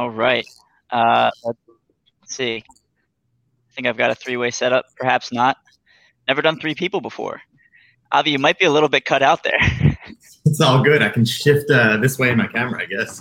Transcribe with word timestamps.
All 0.00 0.08
right. 0.08 0.46
Uh, 0.90 1.30
let's 1.44 1.58
see. 2.24 2.64
I 2.64 3.72
think 3.74 3.86
I've 3.86 3.98
got 3.98 4.10
a 4.10 4.14
three-way 4.14 4.50
setup. 4.50 4.86
Perhaps 4.96 5.30
not. 5.30 5.58
Never 6.26 6.40
done 6.40 6.58
three 6.58 6.74
people 6.74 7.02
before. 7.02 7.42
Avi, 8.10 8.30
you 8.30 8.38
might 8.38 8.58
be 8.58 8.64
a 8.64 8.70
little 8.70 8.88
bit 8.88 9.04
cut 9.04 9.22
out 9.22 9.42
there. 9.42 9.58
it's 10.46 10.58
all 10.58 10.82
good. 10.82 11.02
I 11.02 11.10
can 11.10 11.26
shift 11.26 11.70
uh, 11.70 11.98
this 11.98 12.18
way 12.18 12.30
in 12.30 12.38
my 12.38 12.46
camera, 12.46 12.80
I 12.80 12.86
guess. 12.86 13.20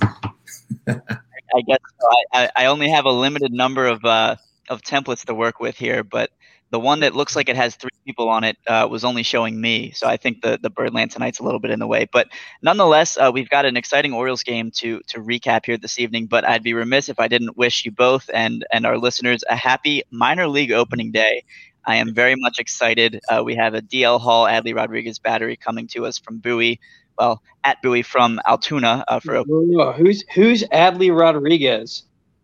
I 0.87 1.61
guess 1.67 1.79
so. 1.99 2.07
I, 2.31 2.49
I 2.55 2.65
only 2.67 2.87
have 2.87 3.03
a 3.03 3.11
limited 3.11 3.51
number 3.51 3.85
of 3.85 4.05
uh, 4.05 4.37
of 4.69 4.81
templates 4.81 5.25
to 5.25 5.35
work 5.35 5.59
with 5.59 5.75
here, 5.75 6.05
but 6.05 6.29
the 6.71 6.79
one 6.79 6.99
that 6.99 7.15
looks 7.15 7.35
like 7.35 7.49
it 7.49 7.55
has 7.55 7.75
three 7.75 7.89
people 8.05 8.29
on 8.29 8.43
it 8.43 8.57
uh, 8.67 8.87
was 8.89 9.03
only 9.03 9.23
showing 9.23 9.59
me. 9.59 9.91
So 9.91 10.07
I 10.07 10.17
think 10.17 10.41
the 10.41 10.59
the 10.61 10.69
Birdland 10.69 11.11
tonight's 11.11 11.39
a 11.39 11.43
little 11.43 11.59
bit 11.59 11.71
in 11.71 11.79
the 11.79 11.87
way. 11.87 12.07
But 12.11 12.27
nonetheless, 12.61 13.17
uh, 13.17 13.31
we've 13.33 13.49
got 13.49 13.65
an 13.65 13.77
exciting 13.77 14.13
Orioles 14.13 14.43
game 14.43 14.71
to 14.75 15.01
to 15.07 15.19
recap 15.19 15.65
here 15.65 15.77
this 15.77 15.99
evening. 15.99 16.27
But 16.27 16.45
I'd 16.45 16.63
be 16.63 16.73
remiss 16.73 17.09
if 17.09 17.19
I 17.19 17.27
didn't 17.27 17.57
wish 17.57 17.85
you 17.85 17.91
both 17.91 18.29
and 18.33 18.65
and 18.71 18.85
our 18.85 18.97
listeners 18.97 19.43
a 19.49 19.55
happy 19.55 20.03
minor 20.11 20.47
league 20.47 20.71
opening 20.71 21.11
day. 21.11 21.43
I 21.85 21.95
am 21.95 22.13
very 22.13 22.35
much 22.35 22.59
excited. 22.59 23.19
Uh, 23.29 23.41
we 23.43 23.55
have 23.55 23.73
a 23.73 23.81
DL 23.81 24.19
Hall 24.19 24.45
Adley 24.45 24.75
Rodriguez 24.75 25.17
battery 25.17 25.55
coming 25.55 25.87
to 25.87 26.05
us 26.05 26.17
from 26.19 26.37
Bowie. 26.37 26.79
Well, 27.17 27.41
at 27.63 27.81
Bowie 27.81 28.03
from 28.03 28.39
Altoona 28.47 29.03
uh, 29.07 29.19
for 29.19 29.35
Ooh, 29.37 29.91
who's 29.93 30.23
who's 30.33 30.63
Adley 30.65 31.17
Rodriguez? 31.17 32.03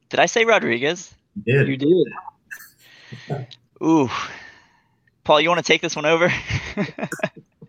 Did 0.10 0.20
I 0.20 0.26
say 0.26 0.46
Rodriguez? 0.46 1.14
You 1.46 1.66
did. 1.66 1.68
You 1.68 1.78
did. 3.28 3.48
Ooh, 3.86 4.10
Paul, 5.24 5.42
you 5.42 5.50
want 5.50 5.64
to 5.64 5.68
take 5.72 5.82
this 5.82 5.96
one 5.96 6.08
over? 6.08 6.34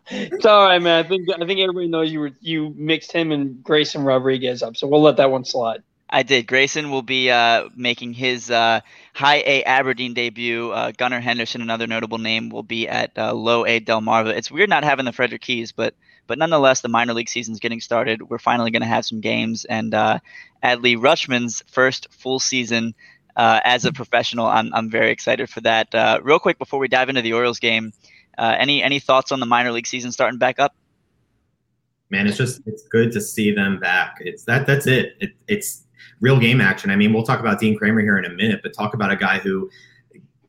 it's 0.09 0.47
all 0.47 0.67
right, 0.67 0.81
man. 0.81 1.05
I 1.05 1.09
think 1.09 1.29
I 1.29 1.45
think 1.45 1.61
everybody 1.61 1.89
knows 1.89 2.11
you 2.11 2.21
were 2.21 2.31
you 2.41 2.73
mixed 2.75 3.13
him 3.13 3.33
and 3.33 3.63
Grayson 3.63 4.03
Rodriguez 4.03 4.63
up, 4.63 4.77
so 4.77 4.87
we'll 4.87 5.03
let 5.03 5.19
that 5.19 5.31
one 5.31 5.45
slide. 5.45 5.83
I 6.09 6.23
did. 6.23 6.47
Grayson 6.47 6.91
will 6.91 7.03
be 7.03 7.31
uh, 7.31 7.69
making 7.75 8.15
his 8.15 8.51
uh, 8.51 8.81
high 9.13 9.43
A 9.45 9.65
Aberdeen 9.65 10.15
debut. 10.15 10.71
Uh, 10.71 10.93
Gunnar 10.97 11.21
Henderson, 11.21 11.61
another 11.61 11.87
notable 11.87 12.19
name, 12.19 12.49
will 12.49 12.63
be 12.63 12.89
at 12.89 13.11
uh, 13.19 13.35
low 13.35 13.67
A 13.67 13.81
Delmarva. 13.81 14.29
It's 14.37 14.51
weird 14.51 14.71
not 14.71 14.85
having 14.85 15.05
the 15.05 15.13
Frederick 15.13 15.43
Keys, 15.43 15.73
but 15.73 15.95
but 16.27 16.39
nonetheless, 16.39 16.81
the 16.81 16.89
minor 16.89 17.13
league 17.13 17.29
season's 17.29 17.61
getting 17.61 17.81
started. 17.81 18.23
We're 18.23 18.39
finally 18.39 18.71
going 18.71 18.83
to 18.83 18.89
have 18.89 19.05
some 19.05 19.21
games, 19.21 19.65
and 19.67 19.93
uh, 19.93 20.21
Adley 20.63 20.97
Rutschman's 20.97 21.63
first 21.67 22.09
full 22.11 22.39
season 22.39 22.95
uh, 23.37 23.61
as 23.65 23.85
a 23.85 23.93
professional. 23.93 24.47
I'm 24.47 24.73
I'm 24.75 24.91
very 24.91 25.11
excited 25.11 25.49
for 25.49 25.61
that. 25.63 25.89
real 26.23 26.39
quick 26.39 26.59
before 26.59 26.79
we 26.79 26.89
dive 26.89 27.09
into 27.09 27.23
the 27.23 27.33
Orioles 27.33 27.59
game, 27.59 27.93
any 28.39 28.83
any 28.83 28.99
thoughts 28.99 29.33
on 29.33 29.41
the 29.41 29.47
minor 29.47 29.73
league 29.73 29.87
season 29.87 30.13
starting 30.13 30.39
back 30.39 30.59
up? 30.59 30.75
Man, 32.11 32.27
it's 32.27 32.37
just 32.37 32.61
it's 32.67 32.85
good 32.85 33.13
to 33.13 33.21
see 33.21 33.53
them 33.53 33.81
back. 33.81 34.19
It's 34.21 34.45
that 34.45 34.67
that's 34.67 34.87
it. 34.87 35.17
it 35.21 35.33
it's 35.49 35.85
real 36.21 36.39
game 36.39 36.61
action. 36.61 36.91
I 36.91 36.97
mean, 36.97 37.13
we'll 37.13 37.25
talk 37.25 37.41
about 37.41 37.61
Dean 37.61 37.77
Kremer 37.77 38.01
here 38.01 38.19
in 38.19 38.25
a 38.25 38.31
minute, 38.31 38.61
but 38.63 38.73
talk 38.73 38.95
about 38.95 39.11
a 39.11 39.17
guy 39.17 39.39
who 39.39 39.71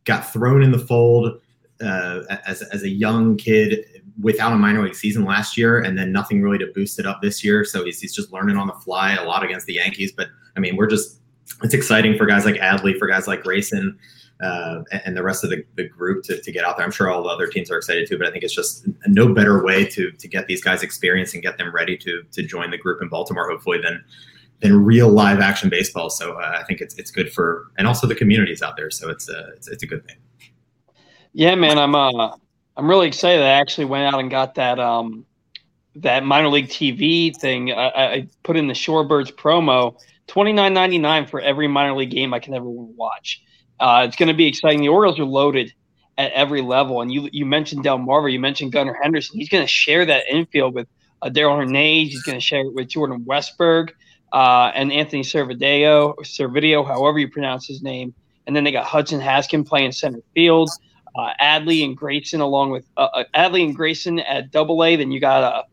got 0.05 0.31
thrown 0.31 0.63
in 0.63 0.71
the 0.71 0.79
fold 0.79 1.41
uh, 1.81 2.21
as, 2.45 2.61
as 2.63 2.83
a 2.83 2.89
young 2.89 3.37
kid 3.37 3.85
without 4.21 4.53
a 4.53 4.55
minor 4.55 4.83
league 4.83 4.95
season 4.95 5.25
last 5.25 5.57
year, 5.57 5.79
and 5.79 5.97
then 5.97 6.11
nothing 6.11 6.41
really 6.41 6.57
to 6.57 6.67
boost 6.73 6.99
it 6.99 7.05
up 7.05 7.21
this 7.21 7.43
year. 7.43 7.63
So 7.63 7.85
he's, 7.85 7.99
he's 7.99 8.15
just 8.15 8.31
learning 8.31 8.57
on 8.57 8.67
the 8.67 8.73
fly 8.73 9.15
a 9.15 9.23
lot 9.25 9.43
against 9.43 9.65
the 9.65 9.73
Yankees. 9.73 10.11
But 10.11 10.29
I 10.55 10.59
mean, 10.59 10.75
we're 10.75 10.87
just 10.87 11.19
it's 11.63 11.73
exciting 11.73 12.17
for 12.17 12.25
guys 12.25 12.45
like 12.45 12.55
Adley, 12.55 12.97
for 12.97 13.07
guys 13.07 13.27
like 13.27 13.43
Grayson. 13.43 13.97
Uh, 14.39 14.83
and 15.03 15.17
the 15.17 15.23
rest 15.23 15.43
of 15.43 15.49
the, 15.49 15.63
the 15.77 15.87
group 15.87 16.23
to, 16.23 16.39
to 16.39 16.51
get 16.51 16.63
out 16.63 16.77
there. 16.77 16.85
I'm 16.85 16.91
sure 16.91 17.09
all 17.09 17.23
the 17.23 17.29
other 17.29 17.47
teams 17.47 17.71
are 17.71 17.77
excited 17.77 18.07
too, 18.07 18.19
but 18.19 18.27
I 18.27 18.31
think 18.31 18.43
it's 18.43 18.53
just 18.53 18.87
no 19.07 19.33
better 19.33 19.63
way 19.63 19.83
to 19.87 20.11
to 20.11 20.27
get 20.27 20.45
these 20.45 20.63
guys 20.63 20.83
experience 20.83 21.33
and 21.33 21.41
get 21.41 21.57
them 21.57 21.73
ready 21.73 21.97
to 21.97 22.21
to 22.31 22.43
join 22.43 22.69
the 22.69 22.77
group 22.77 23.01
in 23.01 23.09
Baltimore, 23.09 23.49
hopefully, 23.49 23.79
than 23.81 24.03
than 24.59 24.83
real 24.83 25.09
live 25.09 25.39
action 25.39 25.69
baseball. 25.69 26.11
So 26.11 26.33
uh, 26.33 26.57
I 26.59 26.63
think 26.65 26.81
it's 26.81 26.93
it's 26.95 27.09
good 27.09 27.33
for 27.33 27.71
and 27.79 27.87
also 27.87 28.05
the 28.05 28.13
communities 28.13 28.61
out 28.61 28.77
there. 28.77 28.91
So 28.91 29.09
it's 29.09 29.27
a 29.27 29.53
it's, 29.55 29.67
it's 29.67 29.81
a 29.81 29.87
good 29.87 30.05
thing. 30.05 30.17
Yeah, 31.33 31.55
man, 31.55 31.79
I'm 31.79 31.95
uh 31.95 32.35
I'm 32.75 32.87
really 32.87 33.07
excited. 33.07 33.43
I 33.43 33.49
actually 33.49 33.85
went 33.85 34.13
out 34.13 34.19
and 34.19 34.29
got 34.29 34.55
that 34.55 34.79
um 34.79 35.25
that 35.95 36.23
minor 36.23 36.49
league 36.49 36.67
TV 36.67 37.35
thing. 37.35 37.71
I, 37.71 37.89
I 37.89 38.27
put 38.43 38.55
in 38.55 38.67
the 38.67 38.73
Shorebirds 38.73 39.33
promo, 39.33 39.99
twenty 40.27 40.53
nine 40.53 40.73
ninety 40.73 40.97
nine 40.97 41.25
for 41.25 41.41
every 41.41 41.67
minor 41.67 41.95
league 41.95 42.11
game 42.11 42.33
I 42.33 42.39
can 42.39 42.53
ever 42.53 42.69
watch. 42.69 43.43
Uh, 43.79 44.05
it's 44.07 44.15
going 44.15 44.27
to 44.27 44.33
be 44.33 44.47
exciting. 44.47 44.81
The 44.81 44.89
Orioles 44.89 45.19
are 45.19 45.25
loaded 45.25 45.73
at 46.17 46.31
every 46.31 46.61
level, 46.61 47.01
and 47.01 47.11
you 47.11 47.29
you 47.31 47.45
mentioned 47.45 47.83
Delmarva, 47.83 48.31
you 48.31 48.39
mentioned 48.39 48.71
Gunnar 48.71 48.97
Henderson. 49.01 49.37
He's 49.39 49.49
going 49.49 49.63
to 49.63 49.67
share 49.67 50.05
that 50.05 50.23
infield 50.29 50.73
with 50.73 50.87
uh, 51.21 51.29
Darell 51.29 51.57
Hernaiz. 51.57 52.09
He's 52.09 52.23
going 52.23 52.37
to 52.37 52.43
share 52.43 52.61
it 52.61 52.73
with 52.73 52.87
Jordan 52.87 53.25
Westburg 53.25 53.91
uh, 54.33 54.71
and 54.73 54.91
Anthony 54.91 55.23
Servideo, 55.23 56.15
Servideo, 56.19 56.85
however 56.85 57.19
you 57.19 57.29
pronounce 57.29 57.67
his 57.67 57.81
name. 57.81 58.13
And 58.45 58.55
then 58.55 58.63
they 58.63 58.71
got 58.71 58.85
Hudson 58.85 59.19
Haskin 59.19 59.67
playing 59.67 59.91
center 59.91 60.21
field, 60.33 60.69
uh, 61.15 61.33
Adley 61.41 61.83
and 61.83 61.97
Grayson 61.97 62.39
along 62.39 62.71
with 62.71 62.85
uh, 62.95 63.09
uh 63.13 63.23
Adley 63.35 63.63
and 63.63 63.75
Grayson 63.75 64.19
at 64.19 64.51
Double 64.51 64.83
A. 64.83 64.95
Then 64.95 65.11
you 65.11 65.19
got 65.19 65.43
uh, 65.43 65.63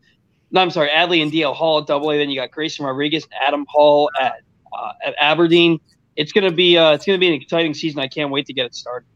no, 0.51 0.61
I'm 0.61 0.71
sorry, 0.71 0.89
Adley 0.89 1.21
and 1.21 1.31
DL 1.31 1.53
Hall 1.53 1.79
at 1.79 1.87
Double 1.87 2.11
A. 2.11 2.17
Then 2.17 2.29
you 2.29 2.39
got 2.39 2.51
Grayson 2.51 2.85
Rodriguez 2.85 3.23
and 3.23 3.33
Adam 3.41 3.65
Hall 3.69 4.09
at 4.19 4.41
uh, 4.77 4.93
at 5.05 5.15
Aberdeen. 5.19 5.79
It's 6.15 6.31
gonna 6.31 6.51
be 6.51 6.77
uh, 6.77 6.93
it's 6.93 7.05
gonna 7.05 7.17
be 7.17 7.27
an 7.27 7.33
exciting 7.33 7.73
season. 7.73 7.99
I 7.99 8.07
can't 8.07 8.31
wait 8.31 8.45
to 8.47 8.53
get 8.53 8.65
it 8.65 8.75
started 8.75 9.07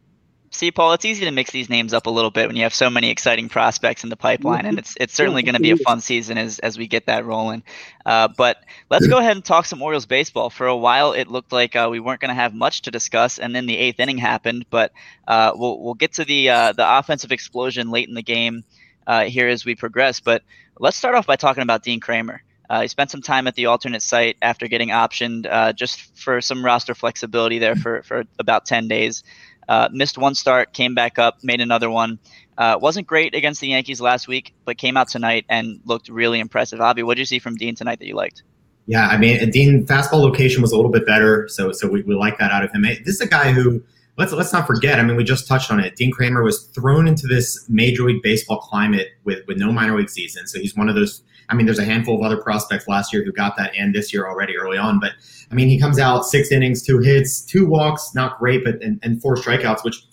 see, 0.52 0.72
Paul, 0.72 0.94
it's 0.94 1.06
easy 1.06 1.26
to 1.26 1.32
mix 1.32 1.52
these 1.52 1.70
names 1.70 1.94
up 1.94 2.08
a 2.08 2.10
little 2.10 2.32
bit 2.32 2.48
when 2.48 2.56
you 2.56 2.64
have 2.64 2.74
so 2.74 2.90
many 2.90 3.10
exciting 3.10 3.50
prospects 3.50 4.04
in 4.04 4.10
the 4.10 4.16
pipeline, 4.16 4.66
and 4.66 4.78
it's 4.78 4.96
it's 5.00 5.14
certainly 5.14 5.44
going 5.44 5.56
to 5.56 5.62
be 5.62 5.72
a 5.72 5.78
fun 5.78 6.02
season 6.02 6.38
as 6.38 6.60
as 6.60 6.78
we 6.78 6.88
get 6.88 7.06
that 7.06 7.26
rolling. 7.26 7.64
Uh, 8.06 8.28
but 8.28 8.64
let's 8.90 9.08
go 9.08 9.18
ahead 9.18 9.36
and 9.36 9.46
talk 9.46 9.66
some 9.66 9.82
Orioles 9.82 10.06
baseball. 10.06 10.50
For 10.50 10.68
a 10.68 10.76
while, 10.76 11.14
it 11.14 11.28
looked 11.28 11.52
like 11.52 11.76
uh, 11.76 11.88
we 11.90 12.00
weren't 12.00 12.22
going 12.22 12.30
to 12.30 12.36
have 12.36 12.54
much 12.54 12.84
to 12.84 12.92
discuss, 12.92 13.40
and 13.40 13.56
then 13.56 13.66
the 13.66 13.78
eighth 13.78 14.00
inning 14.00 14.18
happened. 14.18 14.66
But 14.70 14.92
uh, 15.28 15.52
we'll 15.56 15.80
we'll 15.80 15.94
get 15.96 16.14
to 16.14 16.26
the 16.26 16.50
uh, 16.50 16.74
the 16.74 16.98
offensive 16.98 17.32
explosion 17.32 17.90
late 17.90 18.08
in 18.08 18.16
the 18.16 18.24
game 18.24 18.64
uh, 19.08 19.26
here 19.26 19.48
as 19.48 19.66
we 19.66 19.76
progress. 19.76 20.20
But 20.20 20.44
let's 20.80 20.98
start 20.98 21.16
off 21.16 21.28
by 21.28 21.36
talking 21.36 21.64
about 21.64 21.84
Dean 21.84 22.00
Kremer. 22.00 22.44
Uh, 22.70 22.82
he 22.82 22.88
spent 22.88 23.10
some 23.10 23.22
time 23.22 23.48
at 23.48 23.56
the 23.56 23.66
alternate 23.66 24.02
site 24.02 24.38
after 24.42 24.68
getting 24.68 24.90
optioned 24.90 25.48
uh, 25.50 25.74
just 25.74 26.16
for 26.18 26.40
some 26.40 26.64
roster 26.64 26.94
flexibility 26.94 27.58
there 27.58 27.76
for, 27.76 28.04
for 28.04 28.26
about 28.38 28.66
10 28.66 28.88
days. 28.88 29.24
Uh, 29.68 29.90
missed 29.92 30.18
one 30.18 30.36
start, 30.36 30.74
came 30.74 30.96
back 30.96 31.18
up, 31.20 31.44
made 31.44 31.62
another 31.62 31.90
one. 31.90 32.20
Uh, 32.58 32.78
wasn't 32.80 33.08
great 33.08 33.34
against 33.36 33.62
the 33.62 33.68
Yankees 33.68 34.02
last 34.02 34.28
week, 34.28 34.54
but 34.66 34.78
came 34.78 34.98
out 34.98 35.08
tonight 35.08 35.46
and 35.50 35.80
looked 35.86 36.10
really 36.10 36.40
impressive. 36.40 36.82
Avi, 36.82 37.04
what 37.04 37.16
did 37.16 37.22
you 37.22 37.26
see 37.26 37.40
from 37.40 37.56
Dean 37.56 37.76
tonight 37.76 38.00
that 38.00 38.08
you 38.08 38.16
liked? 38.16 38.44
Yeah, 38.86 39.08
I 39.08 39.18
mean, 39.18 39.50
Dean 39.52 39.86
fastball 39.86 40.22
location 40.22 40.62
was 40.62 40.72
a 40.72 40.76
little 40.76 40.92
bit 40.92 41.06
better, 41.06 41.48
so 41.48 41.72
so 41.72 41.88
we, 41.88 42.02
we 42.02 42.16
like 42.16 42.40
that 42.40 42.52
out 42.52 42.64
of 42.64 42.72
him. 42.72 42.82
This 42.82 43.16
is 43.16 43.22
a 43.22 43.28
guy 43.28 43.52
who 43.52 43.84
let's 44.18 44.32
let's 44.32 44.52
not 44.52 44.66
forget. 44.66 45.00
I 45.00 45.04
mean, 45.04 45.16
we 45.16 45.24
just 45.24 45.48
touched 45.48 45.72
on 45.72 45.80
it. 45.80 45.96
Dean 45.96 46.12
Kremer 46.12 46.44
was 46.44 46.66
thrown 46.74 47.08
into 47.08 47.28
this 47.28 47.70
Major 47.70 48.04
League 48.04 48.24
Baseball 48.24 48.58
climate 48.58 49.10
with 49.26 49.46
with 49.46 49.58
no 49.58 49.72
minor 49.72 49.96
league 49.96 50.10
season, 50.10 50.48
so 50.48 50.60
he's 50.60 50.76
one 50.76 50.90
of 50.90 50.96
those 50.96 51.22
I 51.50 51.56
mean, 51.56 51.66
there's 51.66 51.80
a 51.80 51.86
handful 51.86 52.16
of 52.16 52.22
other 52.24 52.42
prospects 52.42 52.88
last 52.88 53.12
year 53.12 53.24
who 53.24 53.32
got 53.32 53.58
that 53.58 53.72
and 53.76 53.94
this 53.94 54.14
year 54.14 54.28
already 54.28 54.58
early 54.58 54.78
on. 54.78 55.00
But 55.00 55.14
I 55.52 55.56
mean, 55.56 55.68
he 55.68 55.80
comes 55.80 56.00
out 56.00 56.26
six 56.26 56.52
innings, 56.52 56.84
two 56.84 57.00
hits, 57.00 57.42
two 57.42 57.66
walks, 57.66 58.14
not 58.14 58.40
great, 58.40 58.64
but 58.64 58.82
and, 58.82 59.00
and 59.04 59.22
four 59.22 59.36
strikeouts, 59.36 59.84
which 59.84 60.04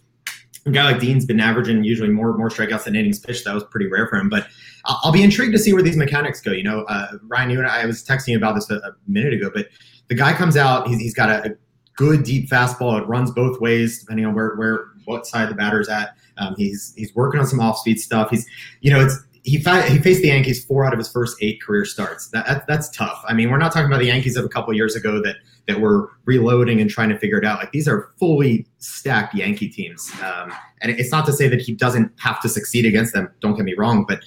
a 0.64 0.70
guy 0.70 0.84
like 0.90 1.00
Dean's 1.00 1.24
been 1.24 1.40
averaging 1.40 1.84
usually 1.84 2.10
more 2.10 2.36
more 2.36 2.48
strikeouts 2.48 2.84
than 2.84 2.96
innings 2.96 3.18
pitched. 3.18 3.44
That 3.44 3.54
was 3.54 3.64
pretty 3.64 3.86
rare 3.86 4.08
for 4.08 4.16
him. 4.16 4.28
But 4.28 4.48
I'll, 4.84 5.12
be 5.12 5.22
intrigued 5.22 5.52
to 5.52 5.58
see 5.58 5.72
where 5.72 5.82
these 5.82 5.96
mechanics 5.96 6.40
go. 6.40 6.52
You 6.52 6.62
know, 6.64 6.80
uh, 6.82 7.18
Ryan, 7.24 7.50
you 7.50 7.58
and 7.58 7.68
I, 7.68 7.84
was 7.86 8.04
texting 8.04 8.36
about 8.36 8.54
this 8.54 8.70
a, 8.70 8.76
a, 8.76 8.92
minute 9.08 9.32
ago, 9.32 9.50
but 9.52 9.66
the 10.08 10.14
guy 10.14 10.32
comes 10.32 10.56
out, 10.56 10.86
he's, 10.86 11.00
he's 11.00 11.14
got 11.14 11.28
a, 11.28 11.50
a 11.50 11.54
good 11.96 12.22
deep 12.22 12.48
fastball. 12.48 13.00
It 13.00 13.08
runs 13.08 13.30
both 13.30 13.60
ways 13.60 14.00
depending 14.00 14.26
on 14.26 14.34
where 14.34 14.54
where 14.54 14.86
what 15.04 15.26
side 15.26 15.48
the 15.48 15.54
batter's 15.54 15.88
at. 15.88 16.16
Um, 16.38 16.54
he's 16.56 16.94
he's 16.96 17.14
working 17.14 17.40
on 17.40 17.46
some 17.46 17.60
off 17.60 17.78
speed 17.78 17.98
stuff. 17.98 18.30
He's 18.30 18.46
you 18.80 18.90
know 18.90 19.00
it's 19.04 19.18
he, 19.46 19.60
fa- 19.60 19.82
he 19.82 19.98
faced 20.00 20.22
the 20.22 20.28
Yankees 20.28 20.64
four 20.64 20.84
out 20.84 20.92
of 20.92 20.98
his 20.98 21.08
first 21.08 21.36
eight 21.40 21.62
career 21.62 21.84
starts. 21.84 22.28
That, 22.30 22.46
that, 22.46 22.66
that's 22.66 22.90
tough. 22.90 23.22
I 23.28 23.32
mean, 23.32 23.48
we're 23.48 23.58
not 23.58 23.72
talking 23.72 23.86
about 23.86 24.00
the 24.00 24.06
Yankees 24.06 24.36
of 24.36 24.44
a 24.44 24.48
couple 24.48 24.74
years 24.74 24.96
ago 24.96 25.22
that 25.22 25.36
that 25.68 25.80
were 25.80 26.10
reloading 26.26 26.80
and 26.80 26.88
trying 26.88 27.08
to 27.08 27.18
figure 27.18 27.38
it 27.38 27.44
out. 27.44 27.58
Like 27.58 27.72
these 27.72 27.88
are 27.88 28.10
fully 28.18 28.66
stacked 28.78 29.34
Yankee 29.34 29.68
teams, 29.68 30.12
um, 30.22 30.52
and 30.80 30.92
it's 30.92 31.10
not 31.10 31.26
to 31.26 31.32
say 31.32 31.48
that 31.48 31.60
he 31.60 31.72
doesn't 31.74 32.12
have 32.18 32.40
to 32.42 32.48
succeed 32.48 32.86
against 32.86 33.14
them. 33.14 33.30
Don't 33.40 33.56
get 33.56 33.64
me 33.64 33.74
wrong, 33.78 34.04
but 34.06 34.20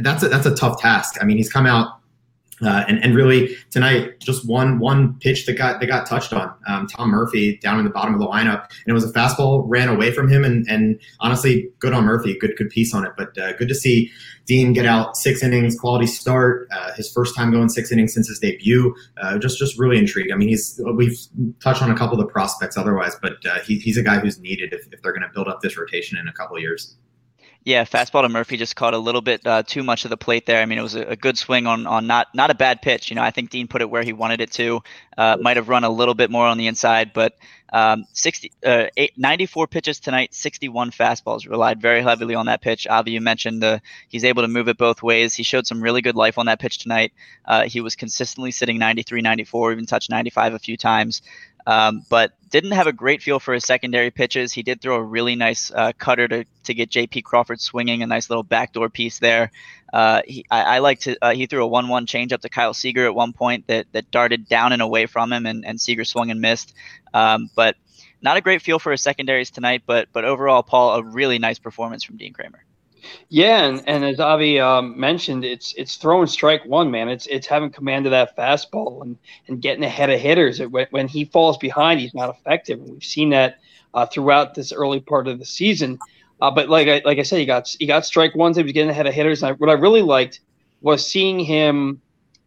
that's 0.00 0.22
a, 0.22 0.28
that's 0.28 0.46
a 0.46 0.54
tough 0.54 0.80
task. 0.80 1.16
I 1.20 1.24
mean, 1.24 1.36
he's 1.36 1.52
come 1.52 1.66
out 1.66 1.97
uh, 2.62 2.84
and, 2.88 3.02
and 3.02 3.14
really 3.14 3.56
tonight, 3.70 4.18
just 4.20 4.48
one 4.48 4.78
one 4.78 5.18
pitch 5.20 5.46
that 5.46 5.54
got 5.54 5.80
that 5.80 5.86
got 5.86 6.06
touched 6.06 6.32
on. 6.32 6.52
Um, 6.66 6.86
Tom 6.86 7.10
Murphy 7.10 7.58
down 7.58 7.78
in 7.78 7.84
the 7.84 7.90
bottom 7.90 8.14
of 8.14 8.20
the 8.20 8.26
lineup, 8.26 8.62
and 8.62 8.88
it 8.88 8.92
was 8.92 9.04
a 9.04 9.12
fastball 9.12 9.64
ran 9.66 9.88
away 9.88 10.12
from 10.12 10.28
him. 10.28 10.44
And, 10.44 10.66
and 10.68 11.00
honestly, 11.20 11.68
good 11.78 11.92
on 11.92 12.04
Murphy, 12.04 12.36
good 12.38 12.54
good 12.56 12.70
piece 12.70 12.94
on 12.94 13.04
it. 13.04 13.12
But 13.16 13.36
uh, 13.38 13.52
good 13.54 13.68
to 13.68 13.74
see 13.74 14.10
Dean 14.46 14.72
get 14.72 14.86
out 14.86 15.16
six 15.16 15.42
innings, 15.42 15.78
quality 15.78 16.06
start, 16.06 16.68
uh, 16.72 16.92
his 16.94 17.10
first 17.12 17.36
time 17.36 17.50
going 17.52 17.68
six 17.68 17.92
innings 17.92 18.14
since 18.14 18.28
his 18.28 18.38
debut. 18.38 18.94
Uh, 19.20 19.38
just 19.38 19.58
just 19.58 19.78
really 19.78 19.98
intrigued. 19.98 20.32
I 20.32 20.36
mean, 20.36 20.48
he's 20.48 20.80
we've 20.94 21.18
touched 21.60 21.82
on 21.82 21.90
a 21.90 21.96
couple 21.96 22.18
of 22.18 22.26
the 22.26 22.32
prospects 22.32 22.76
otherwise, 22.76 23.14
but 23.20 23.44
uh, 23.46 23.60
he, 23.60 23.78
he's 23.78 23.96
a 23.96 24.02
guy 24.02 24.18
who's 24.18 24.38
needed 24.38 24.72
if, 24.72 24.86
if 24.92 25.02
they're 25.02 25.12
going 25.12 25.22
to 25.22 25.32
build 25.32 25.48
up 25.48 25.60
this 25.60 25.76
rotation 25.76 26.18
in 26.18 26.28
a 26.28 26.32
couple 26.32 26.56
of 26.56 26.62
years. 26.62 26.96
Yeah, 27.64 27.84
fastball 27.84 28.22
to 28.22 28.28
Murphy 28.28 28.56
just 28.56 28.76
caught 28.76 28.94
a 28.94 28.98
little 28.98 29.20
bit 29.20 29.46
uh, 29.46 29.62
too 29.62 29.82
much 29.82 30.04
of 30.04 30.10
the 30.10 30.16
plate 30.16 30.46
there. 30.46 30.62
I 30.62 30.64
mean, 30.64 30.78
it 30.78 30.82
was 30.82 30.94
a, 30.94 31.02
a, 31.02 31.16
good 31.16 31.36
swing 31.36 31.66
on 31.66 31.86
on 31.86 32.06
not 32.06 32.28
not 32.34 32.50
a 32.50 32.54
bad 32.54 32.80
pitch. 32.80 33.10
You 33.10 33.16
know, 33.16 33.22
I 33.22 33.30
think 33.30 33.50
Dean 33.50 33.68
put 33.68 33.82
it 33.82 33.90
where 33.90 34.02
he 34.02 34.12
wanted 34.12 34.40
it 34.40 34.52
to. 34.52 34.80
Uh, 35.18 35.36
might 35.40 35.56
have 35.56 35.68
run 35.68 35.84
a 35.84 35.90
little 35.90 36.14
bit 36.14 36.30
more 36.30 36.46
on 36.46 36.56
the 36.56 36.68
inside, 36.68 37.12
but 37.12 37.36
um, 37.72 38.06
60, 38.12 38.52
uh, 38.64 38.86
eight, 38.96 39.18
94 39.18 39.66
pitches 39.66 40.00
tonight, 40.00 40.32
61 40.32 40.90
fastballs. 40.92 41.48
Relied 41.48 41.82
very 41.82 42.02
heavily 42.02 42.34
on 42.34 42.46
that 42.46 42.62
pitch. 42.62 42.86
Avi, 42.86 43.10
you 43.10 43.20
mentioned 43.20 43.62
uh, 43.62 43.80
he's 44.08 44.24
able 44.24 44.42
to 44.42 44.48
move 44.48 44.68
it 44.68 44.78
both 44.78 45.02
ways. 45.02 45.34
He 45.34 45.42
showed 45.42 45.66
some 45.66 45.82
really 45.82 46.00
good 46.00 46.16
life 46.16 46.38
on 46.38 46.46
that 46.46 46.60
pitch 46.60 46.78
tonight. 46.78 47.12
Uh, 47.44 47.64
he 47.64 47.80
was 47.80 47.96
consistently 47.96 48.50
sitting 48.52 48.78
93, 48.78 49.20
94, 49.20 49.72
even 49.72 49.86
touched 49.86 50.08
95 50.08 50.54
a 50.54 50.58
few 50.58 50.76
times. 50.76 51.20
Um, 51.66 52.04
but 52.08 52.32
didn't 52.50 52.72
have 52.72 52.86
a 52.86 52.92
great 52.92 53.22
feel 53.22 53.38
for 53.38 53.52
his 53.52 53.64
secondary 53.64 54.10
pitches. 54.10 54.52
He 54.52 54.62
did 54.62 54.80
throw 54.80 54.96
a 54.96 55.02
really 55.02 55.36
nice 55.36 55.70
uh, 55.70 55.92
cutter 55.98 56.26
to, 56.28 56.44
to 56.64 56.74
get 56.74 56.88
J.P. 56.90 57.22
Crawford 57.22 57.60
swinging, 57.60 58.02
a 58.02 58.06
nice 58.06 58.30
little 58.30 58.42
backdoor 58.42 58.88
piece 58.88 59.18
there. 59.18 59.50
Uh, 59.92 60.22
he, 60.26 60.44
I, 60.50 60.62
I 60.62 60.78
like 60.78 61.00
to. 61.00 61.16
Uh, 61.20 61.34
he 61.34 61.46
threw 61.46 61.62
a 61.62 61.66
one-one 61.66 62.06
changeup 62.06 62.40
to 62.40 62.48
Kyle 62.48 62.74
Seager 62.74 63.06
at 63.06 63.14
one 63.14 63.32
point 63.32 63.66
that 63.66 63.86
that 63.92 64.10
darted 64.10 64.48
down 64.48 64.72
and 64.72 64.82
away 64.82 65.06
from 65.06 65.32
him, 65.32 65.46
and, 65.46 65.64
and 65.64 65.80
Seager 65.80 66.04
swung 66.04 66.30
and 66.30 66.40
missed. 66.40 66.74
Um, 67.14 67.50
but 67.54 67.76
not 68.20 68.36
a 68.36 68.40
great 68.40 68.62
feel 68.62 68.78
for 68.78 68.92
his 68.92 69.00
secondaries 69.00 69.50
tonight. 69.50 69.82
But 69.86 70.08
but 70.12 70.24
overall, 70.24 70.62
Paul, 70.62 70.94
a 70.96 71.02
really 71.02 71.38
nice 71.38 71.58
performance 71.58 72.04
from 72.04 72.16
Dean 72.16 72.32
Kremer. 72.32 72.62
Yeah, 73.28 73.64
and, 73.64 73.82
and 73.86 74.04
as 74.04 74.20
Avi 74.20 74.58
um, 74.60 74.98
mentioned, 74.98 75.44
it's 75.44 75.74
it's 75.76 75.96
throwing 75.96 76.26
strike 76.26 76.64
one, 76.64 76.90
man. 76.90 77.08
It's 77.08 77.26
it's 77.26 77.46
having 77.46 77.70
command 77.70 78.06
of 78.06 78.12
that 78.12 78.36
fastball 78.36 79.02
and, 79.02 79.18
and 79.46 79.60
getting 79.60 79.84
ahead 79.84 80.10
of 80.10 80.18
hitters. 80.18 80.60
It, 80.60 80.70
when, 80.70 80.86
when 80.90 81.08
he 81.08 81.24
falls 81.26 81.58
behind, 81.58 82.00
he's 82.00 82.14
not 82.14 82.30
effective, 82.30 82.80
and 82.80 82.90
we've 82.90 83.04
seen 83.04 83.30
that 83.30 83.58
uh, 83.94 84.06
throughout 84.06 84.54
this 84.54 84.72
early 84.72 85.00
part 85.00 85.28
of 85.28 85.38
the 85.38 85.44
season. 85.44 85.98
Uh, 86.40 86.50
but 86.50 86.68
like 86.68 86.88
I 86.88 87.02
like 87.04 87.18
I 87.18 87.22
said, 87.22 87.38
he 87.38 87.46
got 87.46 87.68
he 87.78 87.86
got 87.86 88.06
strike 88.06 88.34
ones. 88.34 88.56
He 88.56 88.62
was 88.62 88.72
getting 88.72 88.90
ahead 88.90 89.06
of 89.06 89.14
hitters. 89.14 89.42
And 89.42 89.50
I, 89.50 89.52
what 89.54 89.70
I 89.70 89.74
really 89.74 90.02
liked 90.02 90.40
was 90.80 91.06
seeing 91.06 91.40
him 91.40 92.00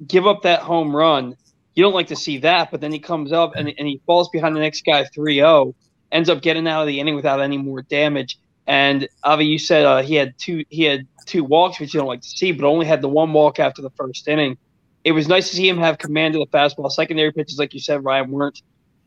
give 0.07 0.25
up 0.25 0.43
that 0.43 0.61
home 0.61 0.95
run. 0.95 1.35
You 1.75 1.83
don't 1.83 1.93
like 1.93 2.07
to 2.07 2.15
see 2.15 2.39
that, 2.39 2.71
but 2.71 2.81
then 2.81 2.91
he 2.91 2.99
comes 2.99 3.31
up 3.31 3.53
and, 3.55 3.67
and 3.77 3.87
he 3.87 4.01
falls 4.05 4.29
behind 4.29 4.55
the 4.55 4.59
next 4.59 4.83
guy 4.83 5.05
3-0, 5.05 5.73
ends 6.11 6.29
up 6.29 6.41
getting 6.41 6.67
out 6.67 6.81
of 6.81 6.87
the 6.87 6.99
inning 6.99 7.15
without 7.15 7.39
any 7.39 7.57
more 7.57 7.81
damage 7.81 8.37
and 8.71 9.09
Avi, 9.21 9.45
you 9.47 9.59
said 9.59 9.83
uh, 9.85 10.01
he 10.01 10.15
had 10.15 10.37
two 10.37 10.63
he 10.69 10.83
had 10.83 11.05
two 11.25 11.43
walks, 11.43 11.77
which 11.77 11.93
you 11.93 11.99
don't 11.99 12.07
like 12.07 12.21
to 12.21 12.29
see, 12.29 12.53
but 12.53 12.65
only 12.65 12.85
had 12.85 13.01
the 13.01 13.09
one 13.09 13.33
walk 13.33 13.59
after 13.59 13.81
the 13.81 13.89
first 13.89 14.29
inning. 14.29 14.57
It 15.03 15.11
was 15.11 15.27
nice 15.27 15.49
to 15.49 15.57
see 15.57 15.67
him 15.67 15.77
have 15.79 15.97
command 15.97 16.35
of 16.35 16.39
the 16.39 16.57
fastball. 16.57 16.89
Secondary 16.89 17.33
pitches, 17.33 17.59
like 17.59 17.73
you 17.73 17.81
said, 17.81 18.05
Ryan, 18.05 18.31
weren't 18.31 18.61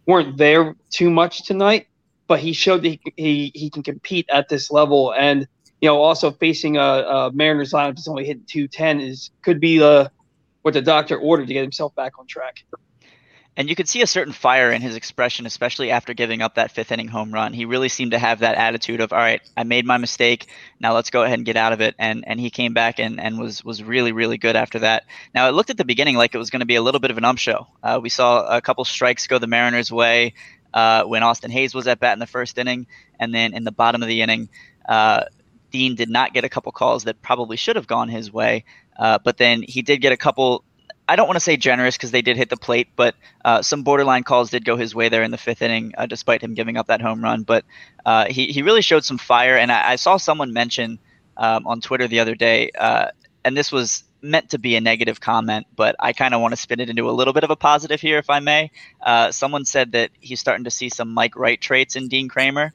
weren't 0.04 0.36
there 0.36 0.76
too 0.90 1.08
much 1.08 1.46
tonight, 1.46 1.86
but 2.28 2.40
he 2.40 2.52
showed 2.52 2.82
that 2.82 2.88
he 2.88 3.00
he, 3.16 3.52
he 3.54 3.70
can 3.70 3.82
compete 3.82 4.26
at 4.30 4.50
this 4.50 4.70
level. 4.70 5.14
And 5.14 5.48
you 5.80 5.88
know, 5.88 5.96
also 6.02 6.30
facing 6.32 6.76
a, 6.76 6.82
a 6.82 7.32
Mariners 7.32 7.72
lineup 7.72 7.96
that's 7.96 8.06
only 8.06 8.26
hitting 8.26 8.44
two 8.46 8.68
ten 8.68 9.00
is 9.00 9.30
could 9.40 9.60
be 9.60 9.82
uh, 9.82 10.08
what 10.60 10.74
the 10.74 10.82
doctor 10.82 11.16
ordered 11.16 11.46
to 11.46 11.54
get 11.54 11.62
himself 11.62 11.94
back 11.94 12.18
on 12.18 12.26
track. 12.26 12.64
And 13.56 13.68
you 13.68 13.76
could 13.76 13.88
see 13.88 14.02
a 14.02 14.06
certain 14.06 14.32
fire 14.32 14.72
in 14.72 14.82
his 14.82 14.96
expression, 14.96 15.46
especially 15.46 15.92
after 15.92 16.12
giving 16.12 16.42
up 16.42 16.56
that 16.56 16.72
fifth 16.72 16.90
inning 16.90 17.06
home 17.06 17.32
run. 17.32 17.52
He 17.52 17.66
really 17.66 17.88
seemed 17.88 18.10
to 18.10 18.18
have 18.18 18.40
that 18.40 18.56
attitude 18.56 19.00
of, 19.00 19.12
all 19.12 19.18
right, 19.18 19.40
I 19.56 19.62
made 19.62 19.86
my 19.86 19.96
mistake. 19.96 20.48
Now 20.80 20.94
let's 20.94 21.10
go 21.10 21.22
ahead 21.22 21.38
and 21.38 21.46
get 21.46 21.56
out 21.56 21.72
of 21.72 21.80
it. 21.80 21.94
And 21.98 22.24
and 22.26 22.40
he 22.40 22.50
came 22.50 22.74
back 22.74 22.98
and, 22.98 23.20
and 23.20 23.38
was 23.38 23.64
was 23.64 23.82
really, 23.82 24.10
really 24.10 24.38
good 24.38 24.56
after 24.56 24.80
that. 24.80 25.04
Now 25.34 25.48
it 25.48 25.52
looked 25.52 25.70
at 25.70 25.76
the 25.76 25.84
beginning 25.84 26.16
like 26.16 26.34
it 26.34 26.38
was 26.38 26.50
going 26.50 26.60
to 26.60 26.66
be 26.66 26.74
a 26.74 26.82
little 26.82 27.00
bit 27.00 27.12
of 27.12 27.18
an 27.18 27.24
ump 27.24 27.38
show. 27.38 27.68
Uh, 27.82 28.00
we 28.02 28.08
saw 28.08 28.56
a 28.56 28.60
couple 28.60 28.84
strikes 28.84 29.28
go 29.28 29.38
the 29.38 29.46
Mariners' 29.46 29.92
way 29.92 30.34
uh, 30.72 31.04
when 31.04 31.22
Austin 31.22 31.52
Hays 31.52 31.74
was 31.74 31.86
at 31.86 32.00
bat 32.00 32.14
in 32.14 32.18
the 32.18 32.26
first 32.26 32.58
inning. 32.58 32.86
And 33.20 33.32
then 33.32 33.54
in 33.54 33.62
the 33.62 33.72
bottom 33.72 34.02
of 34.02 34.08
the 34.08 34.22
inning, 34.22 34.48
uh, 34.88 35.26
Dean 35.70 35.94
did 35.94 36.10
not 36.10 36.34
get 36.34 36.44
a 36.44 36.48
couple 36.48 36.72
calls 36.72 37.04
that 37.04 37.22
probably 37.22 37.56
should 37.56 37.76
have 37.76 37.86
gone 37.86 38.08
his 38.08 38.32
way. 38.32 38.64
Uh, 38.96 39.18
but 39.18 39.36
then 39.38 39.62
he 39.62 39.82
did 39.82 40.00
get 40.00 40.12
a 40.12 40.16
couple 40.16 40.64
I 41.06 41.16
don't 41.16 41.26
want 41.26 41.36
to 41.36 41.40
say 41.40 41.56
generous 41.56 41.96
because 41.96 42.10
they 42.10 42.22
did 42.22 42.36
hit 42.36 42.48
the 42.48 42.56
plate, 42.56 42.88
but 42.96 43.14
uh, 43.44 43.62
some 43.62 43.82
borderline 43.82 44.22
calls 44.22 44.50
did 44.50 44.64
go 44.64 44.76
his 44.76 44.94
way 44.94 45.08
there 45.10 45.22
in 45.22 45.30
the 45.30 45.38
fifth 45.38 45.60
inning, 45.60 45.92
uh, 45.98 46.06
despite 46.06 46.42
him 46.42 46.54
giving 46.54 46.76
up 46.76 46.86
that 46.86 47.02
home 47.02 47.22
run. 47.22 47.42
But 47.42 47.64
uh, 48.06 48.26
he 48.26 48.46
he 48.46 48.62
really 48.62 48.82
showed 48.82 49.04
some 49.04 49.18
fire, 49.18 49.56
and 49.56 49.70
I, 49.70 49.92
I 49.92 49.96
saw 49.96 50.16
someone 50.16 50.52
mention 50.52 50.98
um, 51.36 51.66
on 51.66 51.80
Twitter 51.80 52.08
the 52.08 52.20
other 52.20 52.34
day, 52.34 52.70
uh, 52.78 53.08
and 53.44 53.56
this 53.56 53.70
was 53.70 54.04
meant 54.22 54.50
to 54.50 54.58
be 54.58 54.74
a 54.74 54.80
negative 54.80 55.20
comment, 55.20 55.66
but 55.76 55.94
I 56.00 56.14
kind 56.14 56.32
of 56.32 56.40
want 56.40 56.52
to 56.52 56.56
spin 56.56 56.80
it 56.80 56.88
into 56.88 57.10
a 57.10 57.12
little 57.12 57.34
bit 57.34 57.44
of 57.44 57.50
a 57.50 57.56
positive 57.56 58.00
here, 58.00 58.16
if 58.16 58.30
I 58.30 58.40
may. 58.40 58.70
Uh, 59.02 59.30
someone 59.30 59.66
said 59.66 59.92
that 59.92 60.10
he's 60.18 60.40
starting 60.40 60.64
to 60.64 60.70
see 60.70 60.88
some 60.88 61.12
Mike 61.12 61.36
Wright 61.36 61.60
traits 61.60 61.94
in 61.94 62.08
Dean 62.08 62.28
Kremer 62.28 62.72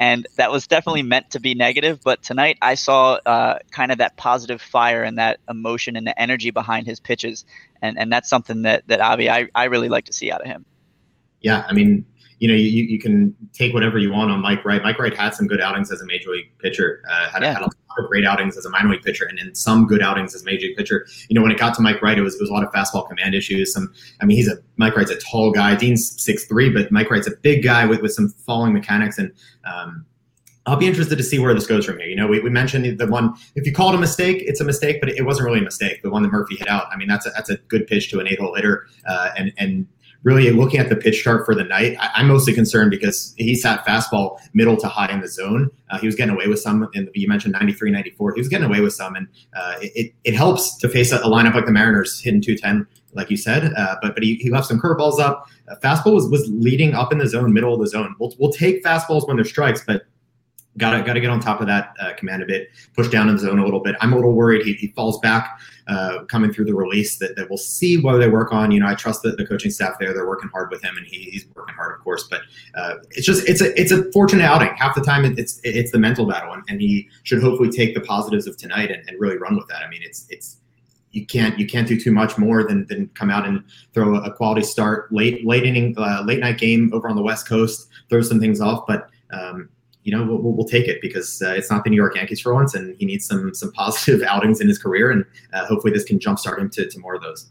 and 0.00 0.26
that 0.36 0.50
was 0.50 0.66
definitely 0.66 1.02
meant 1.02 1.30
to 1.32 1.40
be 1.40 1.54
negative. 1.54 2.00
But 2.02 2.22
tonight, 2.22 2.56
I 2.62 2.74
saw 2.74 3.18
uh, 3.26 3.58
kind 3.70 3.92
of 3.92 3.98
that 3.98 4.16
positive 4.16 4.60
fire 4.62 5.02
and 5.04 5.18
that 5.18 5.38
emotion 5.48 5.94
and 5.94 6.06
the 6.06 6.18
energy 6.20 6.50
behind 6.50 6.86
his 6.86 6.98
pitches, 6.98 7.44
and 7.82 7.98
and 7.98 8.10
that's 8.10 8.28
something 8.28 8.62
that 8.62 8.88
that 8.88 9.00
Avi 9.00 9.28
I, 9.28 9.48
I 9.54 9.64
really 9.64 9.90
like 9.90 10.06
to 10.06 10.12
see 10.14 10.32
out 10.32 10.40
of 10.40 10.46
him. 10.46 10.64
Yeah, 11.42 11.64
I 11.68 11.74
mean, 11.74 12.06
you 12.40 12.48
know, 12.48 12.54
you, 12.54 12.84
you 12.84 12.98
can 12.98 13.36
take 13.52 13.74
whatever 13.74 13.98
you 13.98 14.10
want 14.10 14.30
on 14.30 14.40
Mike 14.40 14.64
Wright. 14.64 14.82
Mike 14.82 14.98
Wright 14.98 15.14
had 15.14 15.34
some 15.34 15.46
good 15.46 15.60
outings 15.60 15.92
as 15.92 16.00
a 16.00 16.06
major 16.06 16.30
league 16.30 16.50
pitcher. 16.58 17.02
Uh, 17.08 17.28
had, 17.28 17.42
yeah. 17.42 17.52
had 17.52 17.60
a 17.60 17.66
lot 17.66 17.74
of 17.98 18.08
great 18.08 18.24
outings 18.24 18.56
as 18.56 18.64
a 18.64 18.70
minor 18.70 18.88
league 18.88 19.02
pitcher, 19.02 19.26
and 19.26 19.38
then 19.38 19.54
some 19.54 19.86
good 19.86 20.02
outings 20.02 20.34
as 20.34 20.40
a 20.40 20.44
major 20.46 20.66
league 20.66 20.76
pitcher. 20.76 21.06
You 21.28 21.34
know, 21.34 21.42
when 21.42 21.52
it 21.52 21.58
got 21.58 21.74
to 21.74 21.82
Mike 21.82 22.00
Wright, 22.00 22.18
it 22.18 22.22
was, 22.22 22.34
it 22.36 22.40
was 22.40 22.48
a 22.48 22.52
lot 22.52 22.64
of 22.64 22.72
fastball 22.72 23.06
command 23.06 23.34
issues. 23.34 23.72
Some, 23.72 23.92
I 24.22 24.24
mean, 24.24 24.38
he's 24.38 24.48
a 24.48 24.56
Mike 24.78 24.96
Wright's 24.96 25.10
a 25.10 25.18
tall 25.18 25.52
guy. 25.52 25.76
Dean's 25.76 26.20
six 26.20 26.46
three, 26.46 26.70
but 26.70 26.90
Mike 26.90 27.10
Wright's 27.10 27.28
a 27.28 27.36
big 27.42 27.62
guy 27.62 27.84
with, 27.84 28.00
with 28.00 28.12
some 28.12 28.30
falling 28.30 28.72
mechanics, 28.72 29.18
and 29.18 29.30
um, 29.64 30.06
I'll 30.66 30.76
be 30.76 30.86
interested 30.86 31.16
to 31.16 31.24
see 31.24 31.38
where 31.38 31.52
this 31.52 31.66
goes 31.66 31.84
from 31.84 31.98
here. 31.98 32.08
You 32.08 32.16
know, 32.16 32.26
we, 32.26 32.40
we 32.40 32.48
mentioned 32.48 32.98
the 32.98 33.06
one, 33.06 33.34
if 33.54 33.66
you 33.66 33.72
call 33.72 33.90
it 33.90 33.94
a 33.96 33.98
mistake, 33.98 34.42
it's 34.46 34.60
a 34.60 34.64
mistake, 34.64 35.00
but 35.00 35.08
it 35.08 35.24
wasn't 35.26 35.46
really 35.46 35.58
a 35.58 35.62
mistake. 35.62 36.02
The 36.02 36.10
one 36.10 36.22
that 36.22 36.30
Murphy 36.30 36.56
hit 36.56 36.68
out, 36.68 36.86
I 36.92 36.96
mean, 36.96 37.08
that's 37.08 37.26
a, 37.26 37.30
that's 37.30 37.50
a 37.50 37.56
good 37.68 37.86
pitch 37.86 38.10
to 38.10 38.20
an 38.20 38.28
eight 38.28 38.38
hole 38.38 38.54
hitter. 38.54 38.86
Uh, 39.06 39.30
and, 39.36 39.52
and 39.56 39.86
really 40.22 40.50
looking 40.50 40.80
at 40.80 40.88
the 40.88 40.96
pitch 40.96 41.22
chart 41.22 41.46
for 41.46 41.54
the 41.54 41.64
night, 41.64 41.96
I, 41.98 42.20
am 42.20 42.28
mostly 42.28 42.52
concerned 42.52 42.90
because 42.90 43.34
he 43.38 43.54
sat 43.54 43.84
fastball 43.86 44.38
middle 44.52 44.76
to 44.76 44.88
high 44.88 45.10
in 45.10 45.20
the 45.20 45.28
zone. 45.28 45.70
Uh, 45.88 45.98
he 45.98 46.06
was 46.06 46.14
getting 46.14 46.34
away 46.34 46.46
with 46.46 46.60
some, 46.60 46.88
and 46.94 47.08
you 47.14 47.26
mentioned 47.26 47.52
93, 47.52 47.90
94. 47.90 48.34
He 48.34 48.40
was 48.40 48.48
getting 48.48 48.66
away 48.66 48.80
with 48.80 48.92
some, 48.92 49.14
and 49.16 49.28
uh, 49.54 49.74
it, 49.80 50.12
it 50.24 50.34
helps 50.34 50.76
to 50.78 50.88
face 50.88 51.12
a, 51.12 51.18
a, 51.18 51.26
lineup 51.26 51.54
like 51.54 51.66
the 51.66 51.72
Mariners 51.72 52.20
hitting 52.20 52.42
210, 52.42 52.86
like 53.14 53.30
you 53.30 53.36
said. 53.36 53.72
Uh, 53.74 53.96
but 54.02 54.14
but 54.14 54.22
he, 54.22 54.34
he 54.36 54.50
left 54.50 54.66
some 54.66 54.80
curveballs 54.80 55.18
up. 55.18 55.46
Uh, 55.70 55.76
fastball 55.82 56.14
was, 56.14 56.28
was 56.28 56.48
leading 56.48 56.94
up 56.94 57.12
in 57.12 57.18
the 57.18 57.26
zone, 57.26 57.52
middle 57.52 57.72
of 57.72 57.80
the 57.80 57.88
zone. 57.88 58.14
We'll, 58.18 58.34
we'll 58.38 58.52
take 58.52 58.84
fastballs 58.84 59.26
when 59.26 59.36
they're 59.36 59.44
strikes, 59.44 59.82
but 59.86 60.02
Got 60.78 60.96
to 60.96 61.02
got 61.02 61.14
to 61.14 61.20
get 61.20 61.30
on 61.30 61.40
top 61.40 61.60
of 61.60 61.66
that 61.66 61.94
uh, 62.00 62.12
command 62.14 62.44
a 62.44 62.46
bit, 62.46 62.68
push 62.94 63.08
down 63.08 63.28
in 63.28 63.34
the 63.34 63.40
zone 63.40 63.58
a 63.58 63.64
little 63.64 63.80
bit. 63.80 63.96
I'm 64.00 64.12
a 64.12 64.16
little 64.16 64.32
worried 64.32 64.64
he, 64.64 64.74
he 64.74 64.86
falls 64.88 65.18
back 65.18 65.58
uh, 65.88 66.22
coming 66.26 66.52
through 66.52 66.66
the 66.66 66.74
release. 66.74 67.18
That, 67.18 67.34
that 67.34 67.48
we'll 67.48 67.58
see 67.58 68.00
what 68.00 68.18
they 68.18 68.28
work 68.28 68.52
on. 68.52 68.70
You 68.70 68.78
know, 68.78 68.86
I 68.86 68.94
trust 68.94 69.22
the, 69.22 69.32
the 69.32 69.44
coaching 69.44 69.72
staff 69.72 69.98
there; 69.98 70.14
they're 70.14 70.28
working 70.28 70.48
hard 70.48 70.70
with 70.70 70.80
him, 70.82 70.96
and 70.96 71.04
he, 71.04 71.24
he's 71.30 71.44
working 71.56 71.74
hard, 71.74 71.96
of 71.96 72.04
course. 72.04 72.28
But 72.30 72.42
uh, 72.76 72.96
it's 73.10 73.26
just 73.26 73.48
it's 73.48 73.60
a 73.60 73.78
it's 73.78 73.90
a 73.90 74.10
fortunate 74.12 74.44
outing. 74.44 74.70
Half 74.76 74.94
the 74.94 75.02
time, 75.02 75.24
it's 75.24 75.60
it's 75.64 75.90
the 75.90 75.98
mental 75.98 76.24
battle, 76.24 76.52
and, 76.52 76.62
and 76.68 76.80
he 76.80 77.08
should 77.24 77.42
hopefully 77.42 77.70
take 77.70 77.94
the 77.94 78.00
positives 78.00 78.46
of 78.46 78.56
tonight 78.56 78.92
and, 78.92 79.02
and 79.08 79.20
really 79.20 79.38
run 79.38 79.56
with 79.56 79.66
that. 79.68 79.82
I 79.82 79.88
mean, 79.88 80.02
it's 80.04 80.26
it's 80.30 80.58
you 81.10 81.26
can't 81.26 81.58
you 81.58 81.66
can't 81.66 81.88
do 81.88 81.98
too 81.98 82.12
much 82.12 82.38
more 82.38 82.64
than, 82.64 82.86
than 82.86 83.08
come 83.14 83.30
out 83.30 83.46
and 83.46 83.64
throw 83.92 84.14
a 84.16 84.32
quality 84.32 84.62
start 84.62 85.12
late 85.12 85.44
late 85.44 85.64
inning 85.64 85.94
uh, 85.98 86.22
late 86.24 86.40
night 86.40 86.58
game 86.58 86.90
over 86.94 87.08
on 87.08 87.16
the 87.16 87.22
west 87.22 87.48
coast 87.48 87.88
throw 88.08 88.22
some 88.22 88.38
things 88.38 88.60
off 88.60 88.86
but 88.86 89.08
um, 89.32 89.68
you 90.02 90.16
know, 90.16 90.24
we'll, 90.24 90.52
we'll 90.52 90.66
take 90.66 90.88
it 90.88 91.00
because 91.02 91.42
uh, 91.42 91.50
it's 91.50 91.70
not 91.70 91.84
the 91.84 91.90
New 91.90 91.96
York 91.96 92.16
Yankees 92.16 92.40
for 92.40 92.54
once, 92.54 92.74
and 92.74 92.96
he 92.98 93.04
needs 93.04 93.26
some 93.26 93.54
some 93.54 93.72
positive 93.72 94.22
outings 94.28 94.60
in 94.60 94.68
his 94.68 94.78
career, 94.78 95.10
and 95.10 95.24
uh, 95.52 95.66
hopefully 95.66 95.92
this 95.92 96.04
can 96.04 96.18
jumpstart 96.18 96.58
him 96.58 96.70
to, 96.70 96.88
to 96.88 96.98
more 96.98 97.14
of 97.14 97.22
those. 97.22 97.50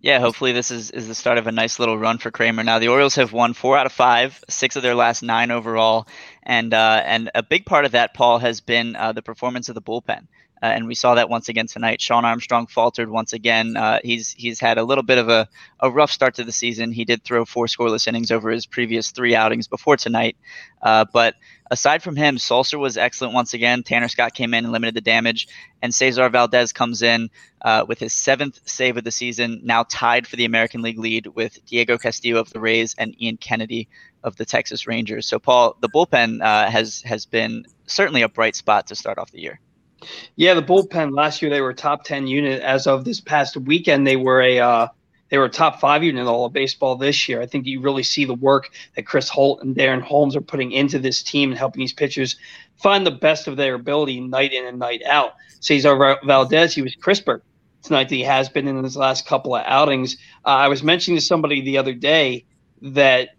Yeah, 0.00 0.18
hopefully 0.18 0.50
this 0.50 0.72
is, 0.72 0.90
is 0.90 1.06
the 1.06 1.14
start 1.14 1.38
of 1.38 1.46
a 1.46 1.52
nice 1.52 1.78
little 1.78 1.96
run 1.96 2.18
for 2.18 2.32
Kremer. 2.32 2.64
Now 2.64 2.80
the 2.80 2.88
Orioles 2.88 3.14
have 3.14 3.32
won 3.32 3.54
four 3.54 3.78
out 3.78 3.86
of 3.86 3.92
five, 3.92 4.42
six 4.48 4.74
of 4.74 4.82
their 4.82 4.96
last 4.96 5.22
nine 5.22 5.52
overall, 5.52 6.08
and 6.42 6.74
uh, 6.74 7.02
and 7.04 7.30
a 7.34 7.42
big 7.42 7.66
part 7.66 7.84
of 7.84 7.92
that, 7.92 8.12
Paul, 8.12 8.38
has 8.38 8.60
been 8.60 8.96
uh, 8.96 9.12
the 9.12 9.22
performance 9.22 9.68
of 9.68 9.76
the 9.76 9.82
bullpen. 9.82 10.26
Uh, 10.62 10.66
and 10.66 10.86
we 10.86 10.94
saw 10.94 11.16
that 11.16 11.28
once 11.28 11.48
again 11.48 11.66
tonight. 11.66 12.00
Shawn 12.00 12.24
Armstrong 12.24 12.68
faltered 12.68 13.10
once 13.10 13.32
again. 13.32 13.76
Uh, 13.76 13.98
he's 14.04 14.30
he's 14.30 14.60
had 14.60 14.78
a 14.78 14.84
little 14.84 15.02
bit 15.02 15.18
of 15.18 15.28
a, 15.28 15.48
a 15.80 15.90
rough 15.90 16.12
start 16.12 16.36
to 16.36 16.44
the 16.44 16.52
season. 16.52 16.92
He 16.92 17.04
did 17.04 17.24
throw 17.24 17.44
four 17.44 17.66
scoreless 17.66 18.06
innings 18.06 18.30
over 18.30 18.48
his 18.50 18.64
previous 18.64 19.10
three 19.10 19.34
outings 19.34 19.66
before 19.66 19.96
tonight. 19.96 20.36
Uh, 20.80 21.04
but 21.12 21.34
aside 21.68 22.00
from 22.02 22.14
him, 22.14 22.36
Sulser 22.36 22.78
was 22.78 22.96
excellent 22.96 23.34
once 23.34 23.54
again. 23.54 23.82
Tanner 23.82 24.06
Scott 24.06 24.34
came 24.34 24.54
in 24.54 24.64
and 24.64 24.72
limited 24.72 24.94
the 24.94 25.00
damage, 25.00 25.48
and 25.82 25.92
Cesar 25.92 26.28
Valdez 26.28 26.72
comes 26.72 27.02
in 27.02 27.28
uh, 27.62 27.84
with 27.88 27.98
his 27.98 28.12
seventh 28.12 28.60
save 28.64 28.96
of 28.96 29.02
the 29.02 29.10
season, 29.10 29.62
now 29.64 29.82
tied 29.82 30.28
for 30.28 30.36
the 30.36 30.44
American 30.44 30.80
League 30.80 30.98
lead 30.98 31.26
with 31.26 31.58
Diego 31.66 31.98
Castillo 31.98 32.38
of 32.38 32.50
the 32.50 32.60
Rays 32.60 32.94
and 32.96 33.20
Ian 33.20 33.36
Kennedy 33.36 33.88
of 34.22 34.36
the 34.36 34.44
Texas 34.44 34.86
Rangers. 34.86 35.26
So, 35.26 35.40
Paul, 35.40 35.76
the 35.80 35.88
bullpen 35.88 36.40
uh, 36.40 36.70
has 36.70 37.02
has 37.02 37.26
been 37.26 37.66
certainly 37.86 38.22
a 38.22 38.28
bright 38.28 38.54
spot 38.54 38.86
to 38.86 38.94
start 38.94 39.18
off 39.18 39.32
the 39.32 39.40
year. 39.40 39.58
Yeah, 40.36 40.54
the 40.54 40.62
bullpen 40.62 41.14
last 41.14 41.42
year 41.42 41.50
they 41.50 41.60
were 41.60 41.72
top 41.74 42.04
ten 42.04 42.26
unit. 42.26 42.62
As 42.62 42.86
of 42.86 43.04
this 43.04 43.20
past 43.20 43.56
weekend, 43.56 44.06
they 44.06 44.16
were 44.16 44.40
a 44.42 44.58
uh, 44.58 44.88
They 45.32 45.38
were 45.38 45.48
top 45.48 45.80
five 45.80 46.02
unit 46.02 46.20
in 46.20 46.28
all 46.28 46.44
of 46.44 46.52
baseball 46.52 46.96
this 46.96 47.26
year. 47.26 47.40
I 47.40 47.46
think 47.46 47.64
you 47.64 47.80
really 47.80 48.02
see 48.02 48.26
the 48.26 48.34
work 48.34 48.70
that 48.96 49.06
Chris 49.06 49.30
Holt 49.30 49.62
and 49.62 49.74
Darren 49.74 50.02
Holmes 50.02 50.36
are 50.36 50.42
putting 50.42 50.72
into 50.72 50.98
this 50.98 51.22
team 51.22 51.50
and 51.50 51.58
helping 51.58 51.80
these 51.80 51.94
pitchers 51.94 52.36
find 52.76 53.06
the 53.06 53.10
best 53.12 53.48
of 53.48 53.56
their 53.56 53.74
ability 53.74 54.20
night 54.20 54.52
in 54.52 54.66
and 54.66 54.78
night 54.78 55.02
out. 55.06 55.32
Cesar 55.60 56.18
Valdez, 56.24 56.74
he 56.74 56.82
was 56.82 56.94
crisper 56.96 57.42
tonight 57.82 58.10
than 58.10 58.18
he 58.18 58.24
has 58.24 58.50
been 58.50 58.68
in 58.68 58.84
his 58.84 58.96
last 58.96 59.26
couple 59.26 59.56
of 59.56 59.62
outings. 59.64 60.18
Uh, 60.44 60.48
I 60.48 60.68
was 60.68 60.82
mentioning 60.82 61.18
to 61.18 61.24
somebody 61.24 61.62
the 61.62 61.78
other 61.78 61.94
day 61.94 62.44
that 62.82 63.30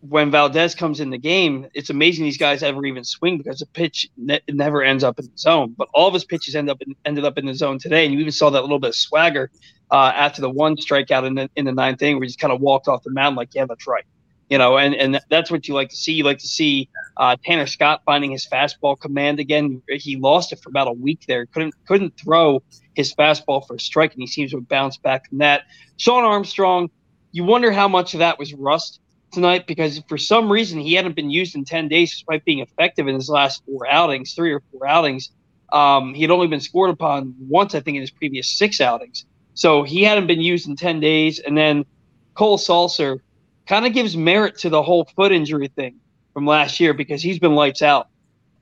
when 0.00 0.30
Valdez 0.30 0.74
comes 0.74 1.00
in 1.00 1.10
the 1.10 1.18
game, 1.18 1.66
it's 1.74 1.90
amazing 1.90 2.24
these 2.24 2.38
guys 2.38 2.62
ever 2.62 2.84
even 2.86 3.04
swing 3.04 3.36
because 3.36 3.58
the 3.58 3.66
pitch 3.66 4.08
ne- 4.16 4.40
never 4.48 4.82
ends 4.82 5.04
up 5.04 5.18
in 5.18 5.26
the 5.26 5.38
zone. 5.38 5.74
But 5.76 5.88
all 5.92 6.08
of 6.08 6.14
his 6.14 6.24
pitches 6.24 6.56
end 6.56 6.70
up 6.70 6.80
in, 6.80 6.94
ended 7.04 7.24
up 7.24 7.36
in 7.36 7.46
the 7.46 7.54
zone 7.54 7.78
today, 7.78 8.04
and 8.04 8.14
you 8.14 8.20
even 8.20 8.32
saw 8.32 8.50
that 8.50 8.62
little 8.62 8.78
bit 8.78 8.88
of 8.88 8.96
swagger 8.96 9.50
uh, 9.90 10.12
after 10.14 10.40
the 10.40 10.48
one 10.48 10.76
strikeout 10.76 11.26
in 11.26 11.34
the 11.34 11.50
in 11.54 11.66
the 11.66 11.72
ninth 11.72 12.00
inning, 12.00 12.16
where 12.16 12.22
he 12.22 12.28
just 12.28 12.40
kind 12.40 12.52
of 12.52 12.60
walked 12.60 12.88
off 12.88 13.02
the 13.02 13.10
mound 13.10 13.36
like, 13.36 13.54
"Yeah, 13.54 13.66
that's 13.66 13.86
right." 13.86 14.04
You 14.48 14.56
know, 14.56 14.78
and 14.78 14.94
and 14.94 15.20
that's 15.28 15.50
what 15.50 15.68
you 15.68 15.74
like 15.74 15.90
to 15.90 15.96
see. 15.96 16.12
You 16.12 16.24
like 16.24 16.38
to 16.38 16.48
see 16.48 16.88
uh, 17.18 17.36
Tanner 17.44 17.66
Scott 17.66 18.00
finding 18.06 18.30
his 18.30 18.46
fastball 18.46 18.98
command 18.98 19.38
again. 19.38 19.82
He 19.88 20.16
lost 20.16 20.52
it 20.52 20.60
for 20.62 20.70
about 20.70 20.88
a 20.88 20.92
week 20.92 21.24
there. 21.28 21.44
couldn't 21.44 21.74
couldn't 21.86 22.16
throw 22.16 22.62
his 22.94 23.14
fastball 23.14 23.66
for 23.66 23.74
a 23.74 23.80
strike, 23.80 24.14
and 24.14 24.22
he 24.22 24.26
seems 24.26 24.52
to 24.52 24.56
have 24.56 24.68
bounced 24.68 25.02
back 25.02 25.28
from 25.28 25.38
that. 25.38 25.64
Shawn 25.98 26.24
Armstrong, 26.24 26.88
you 27.32 27.44
wonder 27.44 27.70
how 27.70 27.86
much 27.86 28.14
of 28.14 28.20
that 28.20 28.38
was 28.38 28.54
rust 28.54 29.00
tonight 29.32 29.66
because 29.66 30.02
for 30.08 30.18
some 30.18 30.50
reason 30.50 30.80
he 30.80 30.94
hadn't 30.94 31.16
been 31.16 31.30
used 31.30 31.54
in 31.54 31.64
10 31.64 31.88
days 31.88 32.12
despite 32.12 32.44
being 32.44 32.60
effective 32.60 33.08
in 33.08 33.14
his 33.14 33.28
last 33.28 33.62
four 33.64 33.86
outings, 33.88 34.34
three 34.34 34.52
or 34.52 34.62
four 34.72 34.86
outings. 34.86 35.30
Um, 35.72 36.14
he 36.14 36.22
had 36.22 36.30
only 36.30 36.48
been 36.48 36.60
scored 36.60 36.90
upon 36.90 37.34
once, 37.38 37.74
I 37.74 37.80
think, 37.80 37.96
in 37.96 38.00
his 38.00 38.10
previous 38.10 38.48
six 38.48 38.80
outings. 38.80 39.24
So 39.54 39.82
he 39.82 40.02
hadn't 40.02 40.26
been 40.26 40.40
used 40.40 40.68
in 40.68 40.76
10 40.76 41.00
days. 41.00 41.38
And 41.38 41.56
then 41.56 41.84
Cole 42.34 42.58
Sulser 42.58 43.20
kind 43.66 43.86
of 43.86 43.92
gives 43.92 44.16
merit 44.16 44.58
to 44.58 44.68
the 44.68 44.82
whole 44.82 45.04
foot 45.16 45.32
injury 45.32 45.68
thing 45.68 45.96
from 46.34 46.46
last 46.46 46.80
year 46.80 46.94
because 46.94 47.22
he's 47.22 47.38
been 47.38 47.54
lights 47.54 47.82
out 47.82 48.08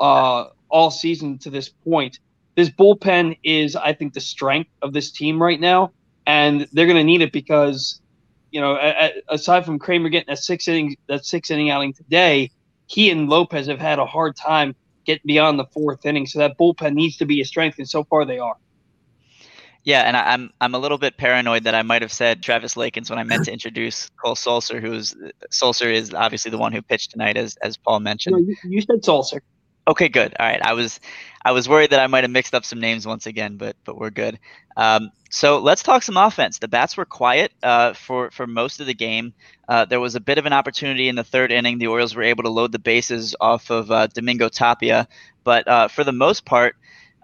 uh, 0.01 0.47
all 0.69 0.91
season 0.91 1.39
to 1.39 1.51
this 1.51 1.69
point. 1.69 2.19
This 2.57 2.69
bullpen 2.69 3.39
is, 3.43 3.77
I 3.77 3.93
think, 3.93 4.15
the 4.15 4.21
strength 4.21 4.71
of 4.83 4.93
this 4.93 5.11
team 5.11 5.41
right 5.41 5.61
now. 5.61 5.93
And 6.27 6.69
they're 6.73 6.87
going 6.87 6.99
to 6.99 7.05
need 7.05 7.23
it 7.23 7.33
because 7.33 8.01
you 8.51 8.61
know, 8.61 8.79
aside 9.29 9.65
from 9.65 9.79
Kremer 9.79 10.09
getting 10.09 10.33
a 10.33 10.37
six 10.37 10.69
inning 10.69 10.97
that 11.07 11.25
six 11.25 11.51
inning 11.51 11.71
outing 11.71 11.93
today, 11.93 12.51
he 12.87 13.11
and 13.11 13.29
Lopez 13.29 13.67
have 13.67 13.81
had 13.81 13.99
a 13.99 14.07
hard 14.07 14.37
time 14.37 14.75
getting 15.05 15.27
beyond 15.27 15.59
the 15.59 15.67
fourth 15.67 16.05
inning. 16.07 16.27
So 16.27 16.39
that 16.41 16.59
bullpen 16.59 16.95
needs 16.95 17.19
to 17.19 17.27
be 17.27 17.41
a 17.41 17.45
strength, 17.45 17.79
and 17.79 17.89
so 17.89 18.05
far 18.05 18.25
they 18.25 18.39
are. 18.39 18.57
Yeah, 19.85 20.03
and 20.03 20.17
I, 20.17 20.35
am 20.35 20.51
I'm 20.61 20.75
a 20.75 20.79
little 20.79 20.99
bit 20.99 21.17
paranoid 21.17 21.65
that 21.65 21.75
I 21.75 21.83
might 21.83 22.03
have 22.03 22.13
said 22.13 22.43
Travis 22.43 22.75
Lakins 22.75 23.09
when 23.09 23.19
I 23.19 23.23
meant 23.23 23.45
to 23.47 23.53
introduce 23.53 24.11
Cole 24.23 24.35
Sulser, 24.35 24.81
who's 24.81 25.17
Sulser 25.51 25.91
is 25.93 26.13
obviously 26.13 26.51
the 26.51 26.59
one 26.59 26.73
who 26.73 26.83
pitched 26.83 27.13
tonight, 27.13 27.37
as 27.37 27.57
as 27.63 27.77
Paul 27.77 28.01
mentioned. 28.01 28.35
No, 28.35 28.39
you, 28.39 28.57
you 28.65 28.81
said 28.81 29.03
Sulser. 29.03 29.41
Okay, 29.89 30.11
good. 30.11 30.35
All 30.39 30.47
right, 30.47 30.61
I 30.63 30.75
was 30.75 31.01
I 31.43 31.53
was 31.53 31.69
worried 31.69 31.91
that 31.91 32.01
I 32.01 32.09
might 32.09 32.25
have 32.25 32.31
mixed 32.31 32.55
up 32.55 32.67
some 32.67 32.79
names 32.79 33.07
once 33.07 33.27
again, 33.27 33.57
but 33.57 33.75
but 33.87 33.97
we're 33.97 34.11
good. 34.11 34.39
Um, 34.77 35.13
so 35.31 35.61
let's 35.61 35.83
talk 35.83 36.03
some 36.03 36.19
offense. 36.19 36.59
The 36.59 36.69
bats 36.69 36.97
were 36.99 37.07
quiet 37.07 37.53
uh, 37.63 37.95
for 37.95 38.31
for 38.31 38.47
most 38.47 38.81
of 38.81 38.87
the 38.87 38.95
game. 38.95 39.33
Uh, 39.67 39.87
there 39.87 40.01
was 40.01 40.15
a 40.15 40.21
bit 40.21 40.37
of 40.37 40.45
an 40.45 40.53
opportunity 40.53 41.09
in 41.09 41.17
the 41.17 41.25
third 41.25 41.53
inning. 41.53 41.79
The 41.79 41.87
Orioles 41.87 42.15
were 42.15 42.23
able 42.23 42.43
to 42.45 42.51
load 42.51 42.73
the 42.73 42.79
bases 42.79 43.35
off 43.41 43.71
of 43.71 43.91
uh, 43.91 44.09
Domingo 44.09 44.51
Tapia, 44.51 45.09
but 45.43 45.67
uh, 45.67 45.89
for 45.89 46.05
the 46.05 46.13
most 46.13 46.45
part, 46.45 46.77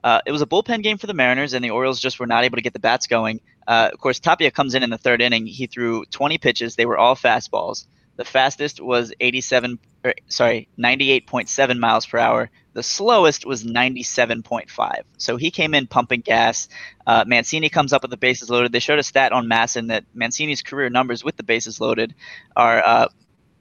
uh, 0.02 0.20
it 0.26 0.32
was 0.32 0.42
a 0.42 0.46
bullpen 0.46 0.82
game 0.82 0.98
for 0.98 1.06
the 1.06 1.14
Mariners, 1.14 1.52
and 1.54 1.64
the 1.64 1.70
Orioles 1.70 2.00
just 2.00 2.18
were 2.18 2.26
not 2.26 2.44
able 2.44 2.56
to 2.56 2.62
get 2.62 2.72
the 2.72 2.80
bats 2.80 3.06
going. 3.06 3.40
Uh, 3.68 3.90
of 3.92 4.00
course, 4.00 4.20
Tapia 4.20 4.50
comes 4.50 4.74
in 4.74 4.82
in 4.82 4.90
the 4.90 4.98
third 4.98 5.22
inning. 5.22 5.46
He 5.46 5.66
threw 5.66 6.06
20 6.06 6.38
pitches. 6.38 6.76
They 6.76 6.86
were 6.86 6.98
all 6.98 7.14
fastballs. 7.16 7.86
The 8.16 8.24
fastest 8.24 8.80
was 8.80 9.12
87, 9.20 9.78
or, 10.04 10.10
er, 10.10 10.14
sorry, 10.28 10.68
98.7 10.78 11.78
miles 11.78 12.06
per 12.06 12.18
hour. 12.18 12.50
The 12.74 12.82
slowest 12.82 13.46
was 13.46 13.64
97.5. 13.64 15.02
So 15.16 15.36
he 15.36 15.50
came 15.50 15.74
in 15.74 15.86
pumping 15.86 16.20
gas. 16.20 16.68
Uh, 17.06 17.24
Mancini 17.26 17.68
comes 17.68 17.92
up 17.92 18.02
with 18.02 18.10
the 18.10 18.16
bases 18.16 18.50
loaded. 18.50 18.72
They 18.72 18.80
showed 18.80 18.98
a 18.98 19.02
stat 19.02 19.32
on 19.32 19.46
MASN 19.46 19.88
that 19.88 20.04
Mancini's 20.14 20.62
career 20.62 20.90
numbers 20.90 21.24
with 21.24 21.36
the 21.36 21.42
bases 21.42 21.80
loaded 21.80 22.14
are 22.56 22.84
uh, 22.84 23.08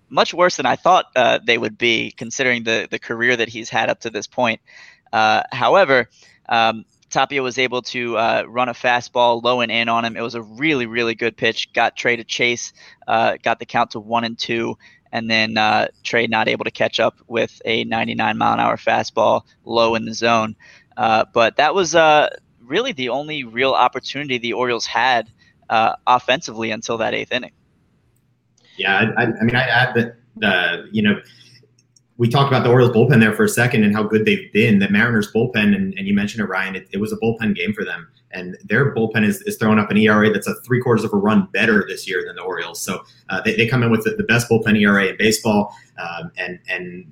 much 0.09 0.33
worse 0.33 0.57
than 0.57 0.65
I 0.65 0.75
thought 0.75 1.05
uh, 1.15 1.39
they 1.43 1.57
would 1.57 1.77
be, 1.77 2.11
considering 2.11 2.63
the 2.63 2.87
the 2.89 2.99
career 2.99 3.35
that 3.35 3.49
he's 3.49 3.69
had 3.69 3.89
up 3.89 4.01
to 4.01 4.09
this 4.09 4.27
point. 4.27 4.61
Uh, 5.11 5.43
however, 5.51 6.09
um, 6.49 6.85
Tapia 7.13 7.43
was 7.43 7.59
able 7.59 7.83
to 7.83 8.17
uh, 8.17 8.43
run 8.47 8.69
a 8.69 8.73
fastball 8.73 9.43
low 9.43 9.61
and 9.61 9.71
in 9.71 9.87
on 9.87 10.03
him. 10.03 10.17
It 10.17 10.21
was 10.21 10.33
a 10.33 10.41
really, 10.41 10.87
really 10.87 11.13
good 11.13 11.37
pitch. 11.37 11.71
Got 11.71 11.95
Trey 11.95 12.15
to 12.15 12.23
chase, 12.23 12.73
uh, 13.07 13.37
got 13.43 13.59
the 13.59 13.67
count 13.67 13.91
to 13.91 13.99
one 13.99 14.23
and 14.23 14.37
two, 14.37 14.79
and 15.11 15.29
then 15.29 15.55
uh, 15.55 15.89
Trey 16.03 16.25
not 16.25 16.47
able 16.47 16.65
to 16.65 16.71
catch 16.71 16.99
up 16.99 17.19
with 17.27 17.61
a 17.65 17.83
99 17.83 18.35
mile 18.35 18.53
an 18.53 18.59
hour 18.59 18.77
fastball 18.77 19.43
low 19.63 19.93
in 19.93 20.05
the 20.05 20.13
zone. 20.13 20.55
Uh, 20.97 21.25
but 21.31 21.57
that 21.57 21.75
was 21.75 21.93
uh, 21.93 22.29
really 22.63 22.93
the 22.93 23.09
only 23.09 23.43
real 23.43 23.73
opportunity 23.73 24.39
the 24.39 24.53
Orioles 24.53 24.87
had 24.87 25.29
uh, 25.69 25.93
offensively 26.07 26.71
until 26.71 26.97
that 26.97 27.13
eighth 27.13 27.31
inning. 27.31 27.51
Yeah, 28.75 29.11
I, 29.15 29.23
I 29.23 29.43
mean, 29.43 29.55
I 29.55 29.61
add 29.61 30.15
that 30.37 30.87
you 30.91 31.03
know 31.03 31.21
we 32.17 32.29
talked 32.29 32.47
about 32.47 32.63
the 32.63 32.69
Orioles 32.69 32.95
bullpen 32.95 33.19
there 33.19 33.33
for 33.33 33.43
a 33.43 33.49
second 33.49 33.83
and 33.83 33.95
how 33.95 34.03
good 34.03 34.25
they've 34.25 34.51
been. 34.53 34.79
The 34.79 34.89
Mariners 34.89 35.31
bullpen, 35.31 35.75
and, 35.75 35.97
and 35.97 36.07
you 36.07 36.13
mentioned 36.13 36.43
it, 36.43 36.47
Ryan, 36.47 36.75
it, 36.75 36.87
it, 36.91 36.97
was 36.97 37.11
a 37.11 37.17
bullpen 37.17 37.55
game 37.55 37.73
for 37.73 37.83
them. 37.83 38.07
And 38.31 38.55
their 38.63 38.93
bullpen 38.93 39.25
is, 39.25 39.41
is 39.43 39.57
throwing 39.57 39.79
up 39.79 39.89
an 39.89 39.97
ERA 39.97 40.31
that's 40.31 40.47
a 40.47 40.53
three 40.61 40.79
quarters 40.79 41.03
of 41.03 41.11
a 41.13 41.17
run 41.17 41.47
better 41.53 41.85
this 41.87 42.07
year 42.07 42.23
than 42.25 42.35
the 42.35 42.43
Orioles. 42.43 42.79
So 42.81 43.03
uh, 43.29 43.41
they, 43.41 43.55
they 43.55 43.67
come 43.67 43.81
in 43.81 43.89
with 43.89 44.03
the, 44.03 44.11
the, 44.11 44.23
best 44.23 44.47
bullpen 44.49 44.79
ERA 44.79 45.07
in 45.07 45.17
baseball. 45.17 45.75
Um, 45.97 46.31
and, 46.37 46.59
and 46.69 47.11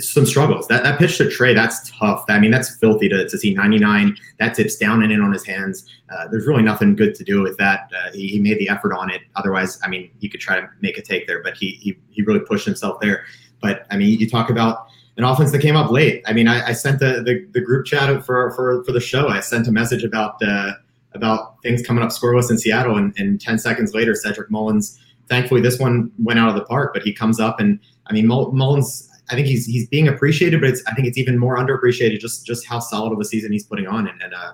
some 0.00 0.24
struggles. 0.24 0.68
That 0.68 0.82
that 0.84 0.98
pitch 0.98 1.18
to 1.18 1.28
Trey, 1.28 1.54
that's 1.54 1.90
tough. 1.90 2.24
I 2.28 2.38
mean, 2.38 2.50
that's 2.50 2.76
filthy 2.76 3.08
to, 3.08 3.28
to 3.28 3.38
see 3.38 3.54
99. 3.54 4.16
That 4.38 4.54
tips 4.54 4.76
down 4.76 5.02
and 5.02 5.12
in 5.12 5.20
on 5.20 5.32
his 5.32 5.44
hands. 5.44 5.84
Uh, 6.10 6.28
there's 6.28 6.46
really 6.46 6.62
nothing 6.62 6.94
good 6.94 7.14
to 7.16 7.24
do 7.24 7.42
with 7.42 7.56
that. 7.58 7.90
Uh, 7.96 8.12
he, 8.12 8.28
he, 8.28 8.38
made 8.38 8.58
the 8.58 8.68
effort 8.68 8.92
on 8.92 9.10
it. 9.10 9.22
Otherwise, 9.36 9.80
I 9.82 9.88
mean, 9.88 10.10
he 10.20 10.28
could 10.28 10.40
try 10.40 10.60
to 10.60 10.68
make 10.80 10.98
a 10.98 11.02
take 11.02 11.26
there, 11.26 11.42
but 11.42 11.56
he 11.56 11.72
he, 11.80 11.98
he 12.10 12.22
really 12.22 12.40
pushed 12.40 12.64
himself 12.64 13.00
there. 13.00 13.24
But 13.60 13.86
I 13.90 13.96
mean, 13.96 14.18
you 14.18 14.28
talk 14.28 14.50
about 14.50 14.86
an 15.16 15.24
offense 15.24 15.52
that 15.52 15.60
came 15.60 15.76
up 15.76 15.90
late. 15.90 16.22
I 16.26 16.32
mean, 16.32 16.48
I, 16.48 16.68
I 16.68 16.72
sent 16.72 16.98
the, 16.98 17.22
the, 17.22 17.46
the 17.52 17.60
group 17.60 17.86
chat 17.86 18.24
for 18.24 18.50
for 18.52 18.82
for 18.84 18.92
the 18.92 19.00
show. 19.00 19.28
I 19.28 19.40
sent 19.40 19.68
a 19.68 19.72
message 19.72 20.04
about 20.04 20.42
uh, 20.42 20.72
about 21.14 21.60
things 21.62 21.82
coming 21.82 22.02
up 22.02 22.10
scoreless 22.10 22.50
in 22.50 22.58
Seattle, 22.58 22.96
and, 22.96 23.12
and 23.18 23.40
ten 23.40 23.58
seconds 23.58 23.94
later, 23.94 24.14
Cedric 24.14 24.50
Mullins. 24.50 24.98
Thankfully, 25.28 25.60
this 25.60 25.78
one 25.78 26.10
went 26.18 26.38
out 26.38 26.48
of 26.48 26.54
the 26.54 26.64
park, 26.64 26.92
but 26.92 27.02
he 27.02 27.12
comes 27.12 27.38
up, 27.38 27.60
and 27.60 27.78
I 28.06 28.12
mean, 28.12 28.26
Mullins. 28.26 29.06
I 29.30 29.36
think 29.36 29.46
he's 29.46 29.64
he's 29.64 29.86
being 29.86 30.08
appreciated, 30.08 30.60
but 30.60 30.74
I 30.88 30.94
think 30.94 31.06
it's 31.06 31.16
even 31.16 31.38
more 31.38 31.56
underappreciated 31.56 32.18
just 32.18 32.44
just 32.44 32.66
how 32.66 32.80
solid 32.80 33.12
of 33.12 33.20
a 33.20 33.24
season 33.24 33.52
he's 33.52 33.62
putting 33.62 33.86
on, 33.86 34.08
and, 34.08 34.20
and 34.20 34.34
uh, 34.34 34.52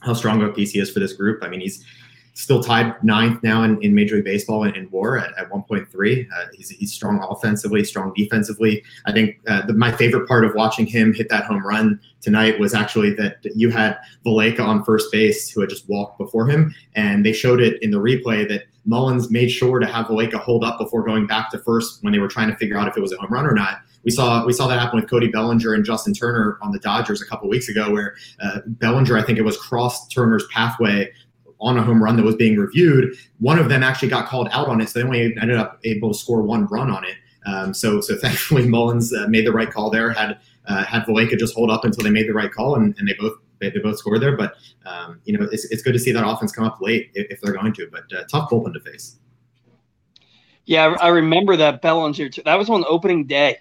how 0.00 0.14
strong 0.14 0.40
of 0.40 0.48
a 0.48 0.52
piece 0.52 0.70
he 0.70 0.78
is 0.78 0.92
for 0.92 1.00
this 1.00 1.12
group. 1.12 1.42
I 1.42 1.48
mean, 1.48 1.60
he's 1.60 1.84
still 2.34 2.62
tied 2.62 3.02
ninth 3.04 3.42
now 3.42 3.62
in, 3.62 3.80
in 3.82 3.94
Major 3.94 4.16
League 4.16 4.24
Baseball 4.24 4.64
in, 4.64 4.74
in 4.74 4.90
WAR 4.90 5.18
at, 5.18 5.36
at 5.38 5.50
1.3. 5.50 6.26
Uh, 6.30 6.46
he's, 6.54 6.70
he's 6.70 6.92
strong 6.92 7.24
offensively, 7.30 7.84
strong 7.84 8.12
defensively. 8.16 8.82
I 9.06 9.12
think 9.12 9.38
uh, 9.46 9.66
the, 9.66 9.74
my 9.74 9.92
favorite 9.92 10.26
part 10.26 10.44
of 10.44 10.54
watching 10.54 10.86
him 10.86 11.12
hit 11.12 11.28
that 11.28 11.44
home 11.44 11.66
run 11.66 12.00
tonight 12.20 12.58
was 12.58 12.74
actually 12.74 13.14
that 13.14 13.36
you 13.54 13.70
had 13.70 13.98
Valaika 14.24 14.60
on 14.60 14.84
first 14.84 15.12
base 15.12 15.50
who 15.50 15.60
had 15.60 15.70
just 15.70 15.88
walked 15.88 16.18
before 16.18 16.48
him, 16.48 16.74
and 16.94 17.24
they 17.24 17.32
showed 17.32 17.60
it 17.60 17.82
in 17.82 17.90
the 17.90 17.98
replay 17.98 18.48
that 18.48 18.62
Mullins 18.84 19.30
made 19.30 19.48
sure 19.48 19.78
to 19.78 19.86
have 19.86 20.06
Valaika 20.06 20.40
hold 20.40 20.64
up 20.64 20.78
before 20.78 21.04
going 21.04 21.26
back 21.26 21.50
to 21.50 21.58
first 21.58 22.02
when 22.02 22.12
they 22.12 22.18
were 22.18 22.28
trying 22.28 22.50
to 22.50 22.56
figure 22.56 22.78
out 22.78 22.88
if 22.88 22.96
it 22.96 23.00
was 23.00 23.12
a 23.12 23.16
home 23.16 23.30
run 23.30 23.46
or 23.46 23.54
not. 23.54 23.78
We 24.04 24.10
saw 24.10 24.44
we 24.44 24.52
saw 24.52 24.66
that 24.66 24.80
happen 24.80 25.00
with 25.00 25.08
Cody 25.08 25.28
Bellinger 25.28 25.74
and 25.74 25.84
Justin 25.84 26.12
Turner 26.12 26.58
on 26.60 26.72
the 26.72 26.80
Dodgers 26.80 27.22
a 27.22 27.26
couple 27.26 27.48
weeks 27.48 27.68
ago, 27.68 27.92
where 27.92 28.16
uh, 28.40 28.58
Bellinger 28.66 29.16
I 29.16 29.22
think 29.22 29.38
it 29.38 29.42
was 29.42 29.56
crossed 29.56 30.10
Turner's 30.10 30.44
pathway 30.52 31.12
on 31.62 31.78
a 31.78 31.82
home 31.82 32.02
run 32.02 32.16
that 32.16 32.24
was 32.24 32.36
being 32.36 32.56
reviewed. 32.56 33.16
One 33.38 33.58
of 33.58 33.68
them 33.68 33.82
actually 33.82 34.08
got 34.08 34.26
called 34.26 34.48
out 34.50 34.68
on 34.68 34.80
it, 34.80 34.88
so 34.88 34.98
they 34.98 35.04
only 35.04 35.34
ended 35.40 35.56
up 35.56 35.78
able 35.84 36.12
to 36.12 36.18
score 36.18 36.42
one 36.42 36.66
run 36.66 36.90
on 36.90 37.04
it. 37.04 37.16
Um, 37.46 37.72
so, 37.72 38.00
so 38.00 38.16
thankfully 38.16 38.68
Mullins 38.68 39.14
uh, 39.14 39.26
made 39.28 39.46
the 39.46 39.52
right 39.52 39.70
call 39.70 39.88
there. 39.88 40.12
Had 40.12 40.38
uh, 40.66 40.84
had 40.84 41.04
Valaika 41.04 41.38
just 41.38 41.54
hold 41.54 41.70
up 41.70 41.84
until 41.84 42.04
they 42.04 42.10
made 42.10 42.28
the 42.28 42.34
right 42.34 42.52
call, 42.52 42.74
and, 42.74 42.94
and 42.98 43.08
they 43.08 43.14
both 43.14 43.38
they, 43.60 43.70
they 43.70 43.78
both 43.78 43.98
scored 43.98 44.20
there. 44.20 44.36
But 44.36 44.56
um, 44.84 45.20
you 45.24 45.38
know, 45.38 45.48
it's, 45.50 45.64
it's 45.66 45.82
good 45.82 45.92
to 45.92 45.98
see 45.98 46.12
that 46.12 46.26
offense 46.26 46.52
come 46.52 46.64
up 46.64 46.80
late 46.80 47.10
if, 47.14 47.30
if 47.30 47.40
they're 47.40 47.54
going 47.54 47.72
to. 47.74 47.88
But 47.90 48.12
uh, 48.12 48.24
tough 48.24 48.50
bullpen 48.50 48.74
to 48.74 48.80
face. 48.80 49.18
Yeah, 50.64 50.94
I 51.00 51.08
remember 51.08 51.56
that 51.56 51.82
Bellinger. 51.82 52.28
Too. 52.28 52.42
That 52.44 52.58
was 52.58 52.68
on 52.70 52.84
opening 52.88 53.26
day. 53.26 53.58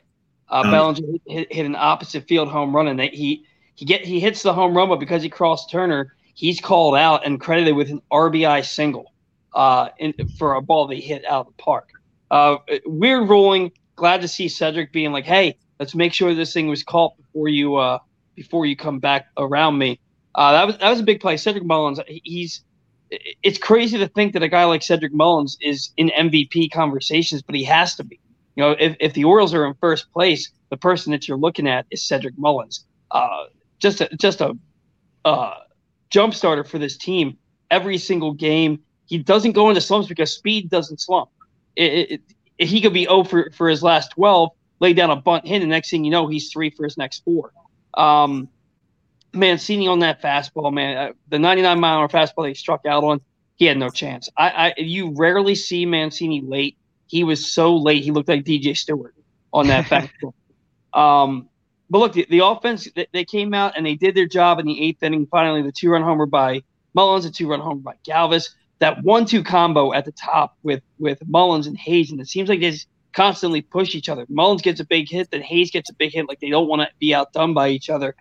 Uh, 0.50 0.62
um, 0.66 0.72
Bellinger 0.72 1.18
hit, 1.28 1.54
hit, 1.54 1.66
an 1.66 1.76
opposite 1.76 2.28
field 2.28 2.50
home 2.50 2.76
run, 2.76 2.88
and 2.88 3.00
they, 3.00 3.08
he 3.08 3.46
he 3.76 3.86
get 3.86 4.06
he 4.06 4.20
hits 4.20 4.44
the 4.44 4.54
home 4.54 4.76
run, 4.76 4.90
but 4.90 5.00
because 5.00 5.24
he 5.24 5.30
crossed 5.30 5.72
Turner, 5.72 6.16
he's 6.34 6.60
called 6.60 6.96
out 6.96 7.26
and 7.26 7.40
credited 7.40 7.76
with 7.76 7.90
an 7.90 8.02
RBI 8.12 8.66
single 8.66 9.14
uh, 9.54 9.90
in, 9.98 10.14
for 10.38 10.56
a 10.56 10.62
ball 10.62 10.88
that 10.88 10.96
he 10.96 11.02
hit 11.02 11.26
out 11.26 11.48
of 11.48 11.48
the 11.48 11.64
park. 11.64 11.90
Uh, 12.30 12.58
weird 12.86 13.30
ruling. 13.30 13.72
Glad 13.96 14.22
to 14.22 14.28
see 14.28 14.48
Cedric 14.48 14.92
being 14.92 15.12
like, 15.12 15.26
"Hey, 15.26 15.58
let's 15.80 15.94
make 15.94 16.14
sure 16.14 16.34
this 16.34 16.54
thing 16.54 16.68
was 16.68 16.84
caught 16.84 17.18
before 17.18 17.50
you 17.50 17.76
uh, 17.76 18.00
before 18.36 18.66
you 18.66 18.76
come 18.76 19.00
back 19.00 19.28
around 19.38 19.78
me." 19.78 20.00
Uh, 20.36 20.54
that 20.54 20.68
was 20.68 20.78
that 20.78 20.90
was 20.90 21.00
a 21.00 21.04
big 21.04 21.20
play. 21.20 21.38
Cedric 21.38 21.66
Mullins, 21.66 22.00
he's 22.08 22.64
it's 23.44 23.58
crazy 23.58 23.98
to 23.98 24.08
think 24.08 24.34
that 24.34 24.44
a 24.44 24.48
guy 24.48 24.64
like 24.64 24.82
Cedric 24.82 25.14
Mullins 25.14 25.58
is 25.62 25.92
in 25.98 26.10
MVP 26.10 26.72
conversations, 26.72 27.42
but 27.42 27.56
he 27.56 27.64
has 27.66 27.96
to 27.96 28.04
be. 28.04 28.20
You 28.56 28.64
know, 28.64 28.72
if, 28.80 28.96
if 29.00 29.14
the 29.14 29.24
Orioles 29.24 29.54
are 29.54 29.66
in 29.66 29.74
first 29.76 30.12
place, 30.12 30.52
the 30.70 30.78
person 30.78 31.12
that 31.12 31.28
you're 31.28 31.38
looking 31.38 31.68
at 31.68 31.86
is 31.92 32.06
Cedric 32.06 32.38
Mullins. 32.38 32.86
Uh, 33.12 33.46
just 33.80 34.02
a, 34.02 34.10
just 34.18 34.42
a 34.42 34.58
uh, 35.26 35.56
jump 36.12 36.36
starter 36.36 36.64
for 36.64 36.78
this 36.78 36.98
team. 36.98 37.38
Every 37.72 37.98
single 37.98 38.34
game, 38.34 38.82
he 39.08 39.18
doesn't 39.18 39.54
go 39.54 39.70
into 39.70 39.82
slumps 39.82 40.08
because 40.08 40.32
speed 40.32 40.70
doesn't 40.70 41.02
slump. 41.02 41.30
It, 41.76 42.22
it, 42.58 42.68
he 42.68 42.82
could 42.82 42.94
be 42.94 43.06
0 43.06 43.24
for, 43.24 43.50
for 43.52 43.70
his 43.70 43.82
last 43.82 44.12
12, 44.12 44.50
lay 44.80 44.94
down 44.94 45.10
a 45.10 45.16
bunt 45.16 45.48
hit, 45.48 45.62
and 45.62 45.72
next 45.72 45.90
thing 45.90 46.04
you 46.04 46.12
know, 46.12 46.28
he's 46.28 46.52
three 46.52 46.70
for 46.70 46.84
his 46.84 46.98
next 46.98 47.24
four. 47.24 47.52
Um, 47.96 48.50
Mancini 49.34 49.88
on 49.88 50.00
that 50.00 50.22
fastball, 50.22 50.72
man, 50.74 50.98
uh, 50.98 51.12
the 51.30 51.40
99 51.40 51.80
mile 51.80 51.96
an 51.96 52.02
hour 52.02 52.08
fastball 52.10 52.48
he 52.48 52.54
struck 52.54 52.86
out 52.86 53.04
on, 53.04 53.22
he 53.56 53.66
had 53.66 53.78
no 53.78 53.90
chance. 53.90 54.30
I, 54.38 54.50
I 54.50 54.74
you 54.78 55.14
rarely 55.16 55.56
see 55.56 55.86
Mancini 55.86 56.42
late. 56.42 56.78
He 57.08 57.24
was 57.24 57.52
so 57.52 57.76
late, 57.78 58.04
he 58.04 58.12
looked 58.12 58.28
like 58.28 58.44
DJ 58.44 58.76
Stewart 58.76 59.16
on 59.54 59.68
that 59.68 59.86
fastball. 60.14 60.34
Um, 60.94 61.50
but 61.92 62.00
look, 62.00 62.14
the, 62.14 62.26
the 62.30 62.40
offense 62.40 62.88
they, 63.12 63.26
came 63.26 63.54
out 63.54 63.74
and 63.76 63.86
they 63.86 63.96
did 63.96 64.16
their 64.16 64.26
job 64.26 64.60
in 64.60 64.66
the 64.66 64.82
eighth 64.82 65.04
inning. 65.04 65.28
Finally, 65.30 65.62
the 65.62 65.74
two 65.74 65.90
run 65.90 66.02
homer 66.02 66.26
by 66.26 66.64
Mullins, 66.94 67.26
a 67.26 67.32
two 67.32 67.50
run 67.50 67.60
homer 67.60 67.82
by 67.82 67.96
Galvis. 68.08 68.50
That 68.80 69.04
one 69.04 69.26
two 69.26 69.44
combo 69.44 69.94
at 69.94 70.06
the 70.06 70.14
top 70.14 70.58
with 70.64 70.82
with 71.00 71.22
Mullins 71.28 71.68
and 71.68 71.78
Hays, 71.78 72.10
and 72.10 72.22
it 72.22 72.30
seems 72.30 72.48
like 72.48 72.62
they 72.62 72.78
constantly 73.12 73.62
push 73.62 73.94
each 73.94 74.08
other. 74.08 74.26
Mullins 74.30 74.62
gets 74.62 74.80
a 74.80 74.86
big 74.86 75.10
hit, 75.10 75.32
then 75.32 75.42
Hays 75.42 75.70
gets 75.70 75.90
a 75.90 75.94
big 75.94 76.14
hit. 76.14 76.30
Like 76.30 76.40
they 76.40 76.50
don't 76.50 76.70
want 76.70 76.82
to 76.82 76.88
be 76.98 77.14
outdone 77.14 77.54
by 77.54 77.68
each 77.68 77.90
other. 77.90 78.16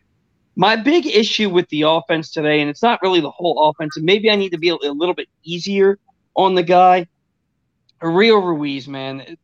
My 0.57 0.75
big 0.75 1.07
issue 1.07 1.49
with 1.49 1.69
the 1.69 1.83
offense 1.83 2.33
today, 2.33 2.61
and 2.61 2.69
it's 2.69 2.83
not 2.83 3.01
really 3.03 3.21
the 3.21 3.31
whole 3.31 3.71
offense, 3.71 3.97
and 3.97 4.05
maybe 4.05 4.31
I 4.33 4.35
need 4.35 4.51
to 4.51 4.59
be 4.59 4.71
a, 4.71 4.75
a 4.75 4.91
little 4.91 5.15
bit 5.15 5.29
easier 5.45 5.97
on 6.35 6.57
the 6.57 6.65
guy. 6.65 7.07
Rio 8.03 8.37
Ruiz, 8.37 8.89
man, 8.89 9.37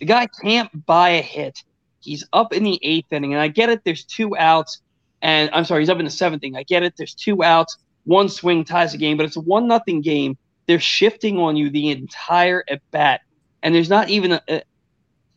the 0.00 0.04
guy 0.04 0.26
can't 0.42 0.84
buy 0.84 1.10
a 1.10 1.22
hit. 1.22 1.62
He's 2.06 2.24
up 2.32 2.52
in 2.52 2.62
the 2.62 2.78
eighth 2.82 3.12
inning, 3.12 3.32
and 3.32 3.40
I 3.40 3.48
get 3.48 3.68
it. 3.68 3.82
There's 3.84 4.04
two 4.04 4.36
outs, 4.36 4.80
and 5.22 5.50
I'm 5.52 5.64
sorry, 5.64 5.82
he's 5.82 5.90
up 5.90 5.98
in 5.98 6.04
the 6.04 6.10
seventh 6.10 6.42
inning. 6.42 6.56
I 6.56 6.62
get 6.62 6.82
it. 6.82 6.94
There's 6.96 7.14
two 7.14 7.42
outs, 7.42 7.76
one 8.04 8.28
swing 8.28 8.64
ties 8.64 8.92
the 8.92 8.98
game, 8.98 9.16
but 9.16 9.26
it's 9.26 9.36
a 9.36 9.40
one 9.40 9.66
nothing 9.68 10.00
game. 10.00 10.36
They're 10.66 10.80
shifting 10.80 11.38
on 11.38 11.56
you 11.56 11.70
the 11.70 11.90
entire 11.90 12.64
at 12.68 12.80
bat, 12.90 13.20
and 13.62 13.74
there's 13.74 13.90
not 13.90 14.08
even 14.08 14.32
a, 14.32 14.42
a. 14.48 14.62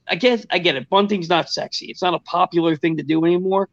I 0.08 0.16
guess 0.16 0.46
I 0.50 0.58
get 0.58 0.76
it. 0.76 0.90
Bunting's 0.90 1.30
not 1.30 1.50
sexy. 1.50 1.88
It's 1.88 2.02
not 2.02 2.16
a 2.16 2.20
popular 2.20 2.76
thing 2.76 2.98
to 2.98 3.04
do 3.04 3.24
anymore 3.26 3.70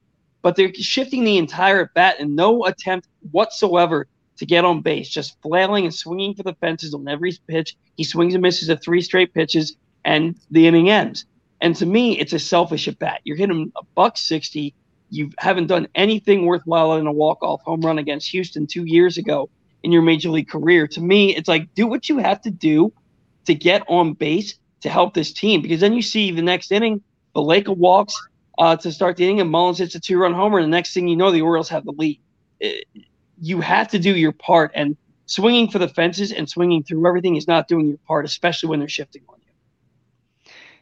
but 0.47 0.55
they're 0.55 0.73
shifting 0.75 1.25
the 1.25 1.39
entire 1.39 1.81
at 1.81 1.95
bat 1.95 2.17
and 2.21 2.37
no 2.37 2.67
attempt 2.67 3.09
whatsoever 3.33 4.07
to 4.37 4.47
get 4.47 4.65
on 4.65 4.81
base, 4.81 5.09
just 5.09 5.37
flailing 5.43 5.87
and 5.87 5.93
swinging 5.93 6.37
for 6.37 6.45
the 6.45 6.55
fences 6.61 6.95
on 6.95 7.09
every 7.09 7.37
pitch. 7.49 7.77
He 7.97 8.05
swings 8.05 8.33
and 8.33 8.43
misses 8.43 8.71
at 8.71 8.81
three 8.81 9.01
straight 9.01 9.35
pitches, 9.35 9.77
and 10.05 10.39
the 10.53 10.69
inning 10.69 10.89
ends. 10.89 11.27
And 11.61 11.75
to 11.77 11.87
me, 11.87 12.19
it's 12.19 12.33
a 12.33 12.39
selfish 12.39 12.89
at 12.89 12.99
bat. 12.99 13.21
You're 13.25 13.37
hitting 13.37 13.73
a 13.77 13.83
buck 13.95 14.17
sixty. 14.17 14.75
You 15.11 15.31
haven't 15.39 15.69
done 15.69 15.89
anything 15.95 16.47
worthwhile 16.47 16.95
in 16.95 17.07
a 17.07 17.13
walk 17.13 17.43
off 17.43 17.63
home 17.63 17.81
run 17.81 17.99
against 17.99 18.29
Houston 18.31 18.67
two 18.67 18.85
years 18.85 19.19
ago 19.19 19.49
in 19.83 19.93
your 19.93 20.03
major 20.03 20.31
league 20.31 20.49
career. 20.49 20.87
To 20.89 21.01
me, 21.01 21.35
it's 21.35 21.49
like 21.49 21.73
do 21.75 21.87
what 21.87 22.09
you 22.09 22.19
have 22.19 22.41
to 22.43 22.51
do 22.51 22.93
to 23.47 23.55
get 23.55 23.83
on 23.89 24.15
base 24.15 24.59
to 24.81 24.91
help 24.91 25.15
this 25.15 25.33
team. 25.33 25.63
Because 25.63 25.81
then 25.81 25.93
you 25.93 26.03
see 26.03 26.33
the 26.33 26.43
next 26.43 26.73
inning, 26.73 27.03
Valaika 27.35 27.75
walks, 27.77 28.15
uh, 28.59 28.77
to 28.77 28.91
start 28.91 29.17
the 29.17 29.25
inning, 29.25 29.41
and 29.41 29.51
Mullins 29.51 29.79
hits 29.79 29.95
a 29.95 30.01
two 30.01 30.19
run 30.19 30.35
homer. 30.35 30.59
And 30.59 30.67
the 30.67 30.77
next 30.77 30.93
thing 30.93 31.09
you 31.09 31.17
know, 31.17 31.31
the 31.31 31.43
Orioles 31.43 31.69
have 31.69 31.85
the 31.85 31.93
lead. 31.93 32.21
It, 32.61 32.87
you 33.41 33.61
have 33.61 33.89
to 33.89 33.99
do 33.99 34.15
your 34.17 34.33
part, 34.33 34.73
and 34.75 34.97
swinging 35.27 35.71
for 35.71 35.79
the 35.79 35.89
fences 35.89 36.33
and 36.33 36.49
swinging 36.49 36.83
through 36.83 37.07
everything 37.07 37.37
is 37.37 37.47
not 37.47 37.69
doing 37.69 37.87
your 37.87 37.99
part, 38.07 38.25
especially 38.25 38.69
when 38.69 38.81
they're 38.81 38.89
shifting 38.89 39.23
on 39.29 39.37
you. 39.39 39.46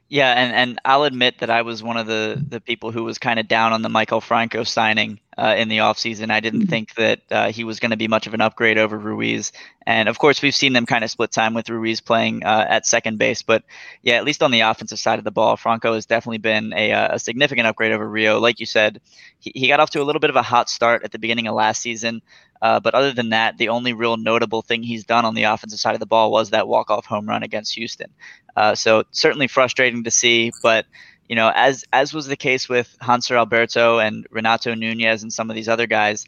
Yeah, 0.09 0.33
and, 0.33 0.55
and 0.55 0.79
I'll 0.85 1.05
admit 1.05 1.39
that 1.39 1.51
I 1.51 1.63
was 1.63 1.83
one 1.83 1.97
of 1.97 2.07
the, 2.07 2.43
the 2.49 2.61
people 2.61 2.93
who 2.93 3.05
was 3.05 3.19
kind 3.19 3.41
of 3.41 3.49
down 3.49 3.73
on 3.73 3.83
the 3.83 3.89
Maikel 3.89 4.23
Franco 4.23 4.63
signing 4.63 5.19
uh, 5.37 5.55
in 5.57 5.69
the 5.69 5.79
offseason. 5.79 6.31
I 6.31 6.41
didn't 6.41 6.63
mm-hmm. 6.63 6.69
think 6.69 6.95
that 6.95 7.21
uh, 7.31 7.53
he 7.53 7.65
was 7.65 7.81
going 7.81 7.91
to 7.91 7.97
be 7.97 8.09
much 8.09 8.27
of 8.27 8.35
an 8.35 8.41
upgrade 8.41 8.79
over 8.79 8.99
Ruiz. 8.99 9.53
And 9.87 10.09
of 10.09 10.19
course, 10.19 10.43
we've 10.43 10.55
seen 10.55 10.73
them 10.73 10.87
kind 10.87 11.05
of 11.05 11.11
split 11.11 11.33
time 11.33 11.55
with 11.55 11.69
Ruiz 11.69 12.01
playing 12.01 12.45
uh, 12.45 12.67
at 12.69 12.87
second 12.87 13.19
base. 13.19 13.43
But 13.43 13.65
yeah, 14.03 14.15
at 14.15 14.25
least 14.25 14.43
on 14.43 14.51
the 14.51 14.61
offensive 14.61 14.99
side 14.99 15.19
of 15.19 15.25
the 15.25 15.31
ball, 15.31 15.57
Franco 15.57 15.95
has 15.95 16.07
definitely 16.07 16.39
been 16.39 16.73
a, 16.73 16.93
uh, 16.93 17.15
a 17.15 17.19
significant 17.19 17.67
upgrade 17.67 17.93
over 17.93 18.09
Rio. 18.09 18.39
Like 18.39 18.61
you 18.61 18.67
said, 18.67 19.01
he, 19.39 19.53
he 19.55 19.69
got 19.69 19.81
off 19.81 19.91
to 19.91 20.03
a 20.03 20.05
little 20.05 20.21
bit 20.21 20.31
of 20.31 20.37
a 20.37 20.43
hot 20.43 20.71
start 20.71 21.05
at 21.05 21.13
the 21.13 21.19
beginning 21.19 21.49
of 21.49 21.55
last 21.55 21.81
season. 21.81 22.23
Uh, 22.63 22.81
but 22.81 22.95
other 22.95 23.13
than 23.13 23.31
that, 23.31 23.59
the 23.59 23.69
only 23.69 23.93
real 23.93 24.17
notable 24.17 24.63
thing 24.63 24.83
he's 24.83 25.05
done 25.05 25.27
on 25.27 25.35
the 25.35 25.43
offensive 25.43 25.79
side 25.79 25.95
of 25.95 26.01
the 26.01 26.07
ball 26.07 26.31
was 26.31 26.51
that 26.51 26.67
walk-off 26.67 27.05
home 27.05 27.29
run 27.29 27.43
against 27.43 27.75
Houston. 27.75 28.11
Uh, 28.57 28.75
so 28.75 29.05
certainly 29.11 29.49
frustrating 29.49 30.05
to 30.05 30.11
see, 30.11 30.51
but 30.63 30.87
you 31.29 31.37
know, 31.37 31.51
as 31.55 31.85
as 31.93 32.13
was 32.13 32.27
the 32.27 32.37
case 32.37 32.69
with 32.69 32.97
Hanser 33.01 33.37
Alberto 33.37 33.99
and 33.99 34.27
Renato 34.31 34.75
Nunez 34.75 35.23
and 35.23 35.33
some 35.33 35.51
of 35.51 35.57
these 35.57 35.69
other 35.69 35.87
guys, 35.87 36.27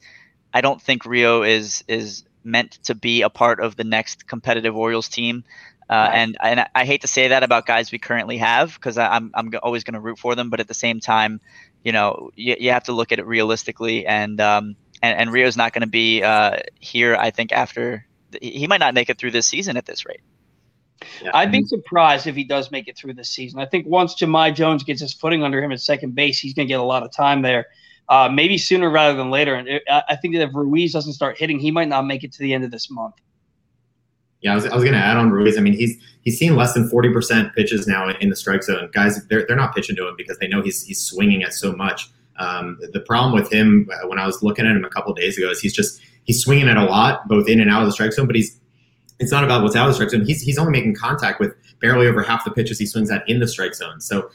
I 0.52 0.60
don't 0.60 0.80
think 0.80 1.04
Rio 1.04 1.42
is 1.42 1.84
is 1.86 2.24
meant 2.44 2.72
to 2.84 2.94
be 2.94 3.22
a 3.22 3.28
part 3.28 3.60
of 3.60 3.76
the 3.76 3.84
next 3.84 4.26
competitive 4.26 4.76
Orioles 4.76 5.08
team. 5.08 5.44
Uh, 5.88 6.10
and 6.12 6.36
and 6.42 6.66
I 6.74 6.84
hate 6.84 7.02
to 7.02 7.08
say 7.08 7.28
that 7.28 7.42
about 7.42 7.66
guys 7.66 7.92
we 7.92 7.98
currently 7.98 8.38
have 8.38 8.74
because 8.74 8.98
I'm 8.98 9.30
I'm 9.34 9.52
always 9.62 9.84
going 9.84 9.94
to 9.94 10.00
root 10.00 10.18
for 10.18 10.34
them, 10.34 10.50
but 10.50 10.60
at 10.60 10.66
the 10.66 10.74
same 10.74 10.98
time, 10.98 11.40
you 11.84 11.92
know, 11.92 12.30
you, 12.34 12.56
you 12.58 12.70
have 12.70 12.84
to 12.84 12.92
look 12.92 13.12
at 13.12 13.18
it 13.18 13.26
realistically, 13.26 14.06
and 14.06 14.40
um 14.40 14.76
and, 15.02 15.18
and 15.18 15.32
Rio's 15.32 15.56
not 15.56 15.72
going 15.72 15.82
to 15.82 15.88
be 15.88 16.22
uh, 16.22 16.56
here. 16.80 17.14
I 17.14 17.30
think 17.30 17.52
after 17.52 18.06
he 18.40 18.66
might 18.66 18.80
not 18.80 18.94
make 18.94 19.08
it 19.10 19.18
through 19.18 19.30
this 19.30 19.46
season 19.46 19.76
at 19.76 19.86
this 19.86 20.04
rate. 20.04 20.20
Yeah. 21.22 21.30
I'd 21.34 21.52
be 21.52 21.62
surprised 21.64 22.26
if 22.26 22.34
he 22.34 22.44
does 22.44 22.70
make 22.70 22.88
it 22.88 22.96
through 22.96 23.14
this 23.14 23.28
season. 23.28 23.60
I 23.60 23.66
think 23.66 23.86
once 23.86 24.14
Jahmai 24.14 24.54
Jones 24.54 24.82
gets 24.82 25.00
his 25.00 25.12
footing 25.12 25.42
under 25.42 25.62
him 25.62 25.72
at 25.72 25.80
second 25.80 26.14
base, 26.14 26.38
he's 26.38 26.54
going 26.54 26.66
to 26.66 26.72
get 26.72 26.80
a 26.80 26.84
lot 26.84 27.02
of 27.02 27.12
time 27.12 27.42
there. 27.42 27.66
Uh, 28.08 28.30
maybe 28.32 28.56
sooner 28.56 28.88
rather 28.88 29.16
than 29.16 29.30
later. 29.30 29.54
And 29.54 29.68
it, 29.68 29.82
I 29.88 30.16
think 30.16 30.34
that 30.34 30.42
if 30.42 30.54
Ruiz 30.54 30.92
doesn't 30.92 31.12
start 31.12 31.36
hitting, 31.38 31.58
he 31.58 31.70
might 31.70 31.88
not 31.88 32.06
make 32.06 32.24
it 32.24 32.32
to 32.32 32.38
the 32.38 32.54
end 32.54 32.64
of 32.64 32.70
this 32.70 32.90
month. 32.90 33.14
Yeah, 34.40 34.52
I 34.52 34.54
was, 34.54 34.66
I 34.66 34.74
was 34.74 34.84
going 34.84 34.94
to 34.94 35.00
add 35.00 35.16
on 35.16 35.30
Ruiz. 35.30 35.58
I 35.58 35.60
mean, 35.60 35.72
he's 35.72 35.96
he's 36.22 36.38
seen 36.38 36.56
less 36.56 36.74
than 36.74 36.88
forty 36.88 37.12
percent 37.12 37.54
pitches 37.54 37.86
now 37.86 38.08
in 38.08 38.28
the 38.28 38.36
strike 38.36 38.62
zone. 38.62 38.90
Guys, 38.92 39.26
they're 39.26 39.44
they're 39.46 39.56
not 39.56 39.74
pitching 39.74 39.96
to 39.96 40.06
him 40.06 40.14
because 40.16 40.38
they 40.38 40.46
know 40.46 40.62
he's 40.62 40.84
he's 40.84 41.02
swinging 41.02 41.40
it 41.40 41.52
so 41.52 41.72
much. 41.72 42.10
Um, 42.38 42.78
the 42.92 43.00
problem 43.00 43.32
with 43.34 43.50
him 43.50 43.88
uh, 43.92 44.06
when 44.06 44.18
I 44.18 44.26
was 44.26 44.42
looking 44.42 44.66
at 44.66 44.76
him 44.76 44.84
a 44.84 44.90
couple 44.90 45.12
days 45.14 45.38
ago 45.38 45.50
is 45.50 45.60
he's 45.60 45.74
just 45.74 46.00
he's 46.24 46.40
swinging 46.40 46.68
it 46.68 46.76
a 46.76 46.84
lot, 46.84 47.26
both 47.26 47.48
in 47.48 47.60
and 47.60 47.70
out 47.70 47.82
of 47.82 47.88
the 47.88 47.92
strike 47.92 48.12
zone. 48.12 48.26
But 48.26 48.36
he's 48.36 48.60
it's 49.18 49.32
not 49.32 49.44
about 49.44 49.62
what's 49.62 49.76
out 49.76 49.88
of 49.88 49.90
the 49.90 49.94
strike 49.94 50.10
zone. 50.10 50.26
He's, 50.26 50.42
he's 50.42 50.58
only 50.58 50.72
making 50.72 50.94
contact 50.94 51.40
with 51.40 51.54
barely 51.80 52.06
over 52.06 52.22
half 52.22 52.44
the 52.44 52.50
pitches 52.50 52.78
he 52.78 52.86
swings 52.86 53.10
at 53.10 53.28
in 53.28 53.40
the 53.40 53.48
strike 53.48 53.74
zone. 53.74 54.00
So 54.00 54.30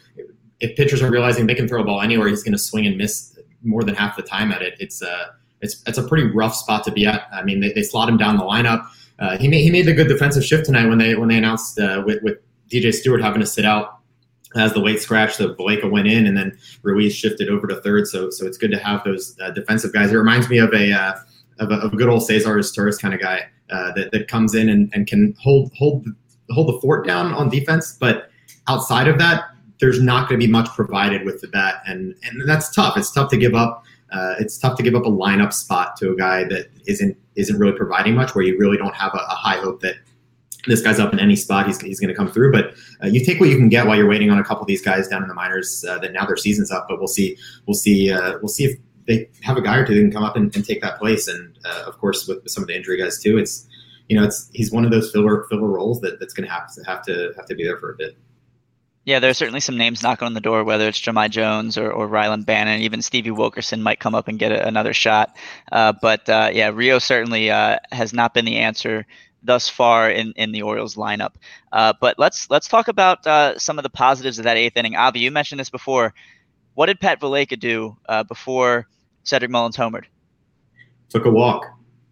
if 0.59 0.75
pitchers 0.75 1.01
are 1.01 1.11
realizing 1.11 1.47
they 1.47 1.55
can 1.55 1.67
throw 1.67 1.81
a 1.81 1.83
ball 1.83 2.01
anywhere, 2.01 2.27
he's 2.27 2.43
going 2.43 2.53
to 2.53 2.59
swing 2.59 2.85
and 2.85 2.97
miss 2.97 3.37
more 3.63 3.83
than 3.83 3.95
half 3.95 4.15
the 4.15 4.23
time 4.23 4.51
at 4.51 4.61
it. 4.61 4.75
It's 4.79 5.01
a 5.01 5.11
uh, 5.11 5.25
it's 5.61 5.83
it's 5.85 5.97
a 5.97 6.07
pretty 6.07 6.27
rough 6.27 6.55
spot 6.55 6.83
to 6.85 6.91
be 6.91 7.05
at. 7.05 7.27
I 7.31 7.43
mean, 7.43 7.59
they, 7.59 7.71
they 7.71 7.83
slot 7.83 8.09
him 8.09 8.17
down 8.17 8.37
the 8.37 8.43
lineup. 8.43 8.87
Uh, 9.19 9.37
he 9.37 9.47
made 9.47 9.61
he 9.61 9.69
made 9.69 9.85
the 9.85 9.93
good 9.93 10.07
defensive 10.07 10.43
shift 10.43 10.65
tonight 10.65 10.87
when 10.87 10.97
they 10.97 11.15
when 11.15 11.29
they 11.29 11.37
announced 11.37 11.79
uh, 11.79 12.01
with 12.05 12.23
with 12.23 12.39
DJ 12.71 12.93
Stewart 12.93 13.21
having 13.21 13.41
to 13.41 13.45
sit 13.45 13.65
out 13.65 13.99
as 14.55 14.73
the 14.73 14.79
late 14.79 14.99
scratch. 14.99 15.35
So 15.35 15.53
Valaika 15.53 15.89
went 15.89 16.07
in, 16.07 16.25
and 16.25 16.35
then 16.35 16.57
Ruiz 16.81 17.15
shifted 17.15 17.49
over 17.49 17.67
to 17.67 17.75
third. 17.81 18.07
So 18.07 18.29
so 18.31 18.45
it's 18.47 18.57
good 18.57 18.71
to 18.71 18.79
have 18.79 19.03
those 19.03 19.37
uh, 19.39 19.51
defensive 19.51 19.93
guys. 19.93 20.11
It 20.11 20.15
reminds 20.15 20.49
me 20.49 20.57
of 20.57 20.73
a 20.73 20.91
uh, 20.91 21.13
of 21.59 21.71
a, 21.71 21.75
of 21.75 21.93
a 21.93 21.95
good 21.95 22.09
old 22.09 22.25
Cesar 22.25 22.55
Izturis 22.55 22.99
kind 22.99 23.13
of 23.13 23.19
guy 23.19 23.43
uh, 23.69 23.91
that, 23.93 24.11
that 24.11 24.27
comes 24.27 24.55
in 24.55 24.69
and, 24.69 24.91
and 24.93 25.07
can 25.07 25.35
hold 25.39 25.71
hold 25.77 26.05
hold 26.49 26.67
the 26.67 26.79
fort 26.81 27.05
down 27.05 27.33
on 27.33 27.49
defense. 27.49 27.97
But 27.99 28.29
outside 28.67 29.07
of 29.07 29.17
that, 29.19 29.45
there's 29.79 30.01
not 30.01 30.29
going 30.29 30.39
to 30.39 30.45
be 30.45 30.51
much 30.51 30.69
provided 30.69 31.25
with 31.25 31.41
the 31.41 31.47
bat, 31.47 31.81
and 31.85 32.15
and 32.23 32.47
that's 32.47 32.73
tough. 32.73 32.97
It's 32.97 33.11
tough 33.11 33.29
to 33.31 33.37
give 33.37 33.55
up. 33.55 33.83
Uh, 34.11 34.35
it's 34.39 34.57
tough 34.57 34.75
to 34.77 34.83
give 34.83 34.93
up 34.93 35.05
a 35.05 35.09
lineup 35.09 35.53
spot 35.53 35.95
to 35.97 36.11
a 36.11 36.15
guy 36.15 36.43
that 36.45 36.67
isn't 36.85 37.17
isn't 37.35 37.57
really 37.57 37.75
providing 37.75 38.15
much, 38.15 38.35
where 38.35 38.43
you 38.43 38.57
really 38.57 38.77
don't 38.77 38.95
have 38.95 39.13
a, 39.13 39.17
a 39.17 39.35
high 39.35 39.57
hope 39.57 39.81
that 39.81 39.95
this 40.67 40.81
guy's 40.81 40.99
up 40.99 41.11
in 41.11 41.19
any 41.19 41.35
spot 41.35 41.65
he's, 41.65 41.81
he's 41.81 41.99
going 41.99 42.09
to 42.09 42.15
come 42.15 42.31
through. 42.31 42.51
But 42.51 42.75
uh, 43.03 43.07
you 43.07 43.25
take 43.25 43.39
what 43.39 43.49
you 43.49 43.57
can 43.57 43.69
get 43.69 43.87
while 43.87 43.97
you're 43.97 44.07
waiting 44.07 44.29
on 44.29 44.37
a 44.37 44.43
couple 44.43 44.61
of 44.61 44.67
these 44.67 44.81
guys 44.81 45.07
down 45.07 45.23
in 45.23 45.27
the 45.27 45.33
minors 45.33 45.83
uh, 45.89 45.97
that 45.99 46.13
now 46.13 46.25
their 46.25 46.37
season's 46.37 46.71
up. 46.71 46.85
But 46.87 46.99
we'll 46.99 47.07
see 47.07 47.37
we'll 47.65 47.73
see 47.73 48.11
uh, 48.11 48.37
we'll 48.41 48.49
see 48.49 48.65
if 48.65 48.77
they 49.11 49.29
have 49.41 49.57
a 49.57 49.61
guy 49.61 49.77
or 49.77 49.85
two 49.85 49.93
that 49.95 50.01
can 50.01 50.11
come 50.11 50.23
up 50.23 50.35
and, 50.35 50.55
and 50.55 50.65
take 50.65 50.81
that 50.81 50.97
place. 50.99 51.27
And 51.27 51.57
uh, 51.65 51.83
of 51.87 51.97
course, 51.97 52.27
with 52.27 52.39
some 52.47 52.63
of 52.63 52.67
the 52.67 52.75
injury 52.75 52.97
guys 52.97 53.19
too, 53.19 53.37
it's 53.37 53.67
you 54.07 54.17
know, 54.17 54.23
it's 54.23 54.49
he's 54.53 54.71
one 54.71 54.85
of 54.85 54.91
those 54.91 55.11
filler 55.11 55.45
filler 55.49 55.67
roles 55.67 56.01
that, 56.01 56.19
that's 56.19 56.33
going 56.33 56.47
to 56.47 56.53
have 56.53 56.73
to 56.73 56.83
have 56.85 57.01
to 57.03 57.33
have 57.35 57.45
to 57.45 57.55
be 57.55 57.63
there 57.63 57.77
for 57.77 57.91
a 57.91 57.95
bit. 57.95 58.17
Yeah, 59.03 59.19
there 59.19 59.31
are 59.31 59.33
certainly 59.33 59.61
some 59.61 59.77
names 59.77 60.03
knocking 60.03 60.27
on 60.27 60.35
the 60.35 60.41
door, 60.41 60.63
whether 60.63 60.87
it's 60.87 60.99
Jahmai 60.99 61.29
Jones 61.29 61.75
or, 61.75 61.91
or 61.91 62.07
Rylan 62.07 62.45
Bannon. 62.45 62.81
Even 62.81 63.01
Stevie 63.01 63.31
Wilkerson 63.31 63.81
might 63.81 63.99
come 63.99 64.13
up 64.13 64.27
and 64.27 64.37
get 64.37 64.51
a, 64.51 64.67
another 64.67 64.93
shot. 64.93 65.35
Uh, 65.71 65.93
but 66.01 66.29
uh, 66.29 66.51
yeah, 66.53 66.69
Rio 66.69 66.99
certainly 66.99 67.49
uh, 67.49 67.79
has 67.91 68.13
not 68.13 68.35
been 68.35 68.45
the 68.45 68.57
answer 68.57 69.07
thus 69.41 69.67
far 69.67 70.11
in, 70.11 70.33
in 70.35 70.51
the 70.51 70.61
Orioles 70.61 70.95
lineup. 70.95 71.33
Uh, 71.71 71.93
but 71.99 72.19
let's 72.19 72.49
let's 72.51 72.67
talk 72.67 72.89
about 72.89 73.25
uh, 73.25 73.57
some 73.57 73.79
of 73.79 73.83
the 73.83 73.89
positives 73.89 74.37
of 74.37 74.43
that 74.43 74.57
eighth 74.57 74.77
inning. 74.77 74.95
Avi, 74.95 75.19
you 75.19 75.31
mentioned 75.31 75.59
this 75.59 75.71
before. 75.71 76.13
What 76.75 76.85
did 76.85 76.99
Pat 76.99 77.19
Valaika 77.19 77.59
do 77.59 77.97
uh, 78.07 78.23
before 78.23 78.87
Cedric 79.23 79.51
Mullins 79.51 79.77
homered? 79.77 80.05
Took 81.09 81.25
a 81.25 81.31
walk. 81.31 81.65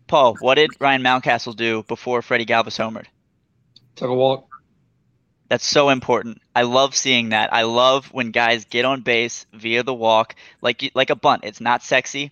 Paul, 0.08 0.36
what 0.40 0.56
did 0.56 0.72
Ryan 0.80 1.04
Mountcastle 1.04 1.56
do 1.56 1.84
before 1.84 2.22
Freddie 2.22 2.46
Galvis 2.46 2.78
homered? 2.78 3.06
Took 3.96 4.10
a 4.10 4.14
walk. 4.14 4.48
That's 5.50 5.66
so 5.66 5.90
important. 5.90 6.42
I 6.56 6.62
love 6.62 6.96
seeing 6.96 7.30
that. 7.30 7.52
I 7.52 7.64
love 7.64 8.08
when 8.14 8.32
guys 8.32 8.66
get 8.66 8.86
on 8.86 9.02
base 9.02 9.46
via 9.54 9.84
the 9.84 9.94
walk, 9.94 10.36
like 10.62 10.92
like 10.94 11.10
a 11.10 11.16
bunt. 11.16 11.44
It's 11.44 11.60
not 11.60 11.84
sexy, 11.84 12.32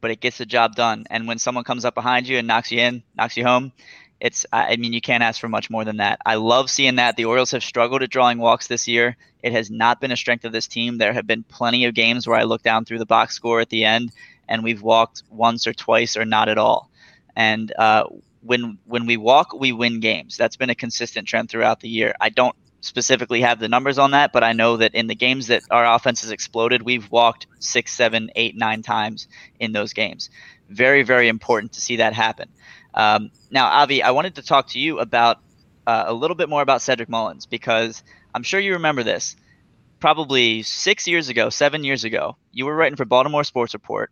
but 0.00 0.10
it 0.10 0.20
gets 0.20 0.38
the 0.38 0.46
job 0.46 0.74
done. 0.74 1.04
And 1.08 1.28
when 1.28 1.38
someone 1.38 1.64
comes 1.64 1.84
up 1.84 1.94
behind 1.94 2.26
you 2.26 2.38
and 2.38 2.46
knocks 2.48 2.72
you 2.72 2.80
in, 2.80 3.04
knocks 3.16 3.36
you 3.36 3.44
home, 3.44 3.72
it's 4.20 4.46
I 4.52 4.76
mean 4.76 4.92
you 4.92 5.00
can't 5.00 5.22
ask 5.22 5.40
for 5.40 5.48
much 5.48 5.68
more 5.70 5.84
than 5.84 5.98
that. 5.98 6.18
I 6.24 6.36
love 6.36 6.70
seeing 6.70 6.96
that. 6.96 7.16
The 7.16 7.26
Orioles 7.26 7.50
have 7.50 7.62
struggled 7.62 8.02
at 8.02 8.10
drawing 8.10 8.38
walks 8.38 8.66
this 8.66 8.88
year. 8.88 9.16
It 9.42 9.52
has 9.52 9.70
not 9.70 10.00
been 10.00 10.12
a 10.12 10.16
strength 10.16 10.44
of 10.44 10.52
this 10.52 10.66
team. 10.66 10.98
There 10.98 11.12
have 11.12 11.26
been 11.26 11.42
plenty 11.42 11.84
of 11.84 11.94
games 11.94 12.26
where 12.26 12.38
I 12.38 12.44
look 12.44 12.62
down 12.62 12.84
through 12.84 12.98
the 12.98 13.06
box 13.06 13.34
score 13.34 13.60
at 13.60 13.68
the 13.68 13.84
end 13.84 14.12
and 14.48 14.64
we've 14.64 14.82
walked 14.82 15.22
once 15.30 15.66
or 15.66 15.74
twice 15.74 16.16
or 16.16 16.24
not 16.24 16.48
at 16.48 16.58
all. 16.58 16.90
And 17.34 17.72
uh, 17.78 18.04
when 18.42 18.78
when 18.86 19.06
we 19.06 19.16
walk, 19.16 19.52
we 19.52 19.72
win 19.72 20.00
games. 20.00 20.36
That's 20.36 20.56
been 20.56 20.70
a 20.70 20.74
consistent 20.74 21.28
trend 21.28 21.50
throughout 21.50 21.80
the 21.80 21.88
year. 21.88 22.14
I 22.20 22.30
don't 22.30 22.56
specifically 22.80 23.40
have 23.40 23.58
the 23.58 23.68
numbers 23.68 23.98
on 23.98 24.12
that, 24.12 24.32
but 24.32 24.44
I 24.44 24.52
know 24.52 24.76
that 24.78 24.94
in 24.94 25.08
the 25.08 25.14
games 25.14 25.48
that 25.48 25.62
our 25.70 25.84
offense 25.84 26.22
has 26.22 26.30
exploded, 26.30 26.82
we've 26.82 27.10
walked 27.10 27.46
six, 27.58 27.92
seven, 27.92 28.30
eight, 28.36 28.56
nine 28.56 28.82
times 28.82 29.28
in 29.58 29.72
those 29.72 29.92
games. 29.92 30.30
Very, 30.68 31.02
very 31.02 31.28
important 31.28 31.72
to 31.72 31.80
see 31.80 31.96
that 31.96 32.12
happen. 32.12 32.48
Um, 32.96 33.30
now, 33.50 33.66
Avi, 33.66 34.02
I 34.02 34.10
wanted 34.10 34.36
to 34.36 34.42
talk 34.42 34.68
to 34.68 34.80
you 34.80 34.98
about 34.98 35.38
uh, 35.86 36.04
a 36.06 36.14
little 36.14 36.34
bit 36.34 36.48
more 36.48 36.62
about 36.62 36.82
Cedric 36.82 37.08
Mullins 37.08 37.46
because 37.46 38.02
I'm 38.34 38.42
sure 38.42 38.58
you 38.58 38.72
remember 38.72 39.02
this. 39.02 39.36
Probably 40.00 40.62
six 40.62 41.06
years 41.06 41.28
ago, 41.28 41.48
seven 41.48 41.84
years 41.84 42.04
ago, 42.04 42.36
you 42.52 42.66
were 42.66 42.74
writing 42.74 42.96
for 42.96 43.04
Baltimore 43.04 43.44
Sports 43.44 43.72
Report, 43.72 44.10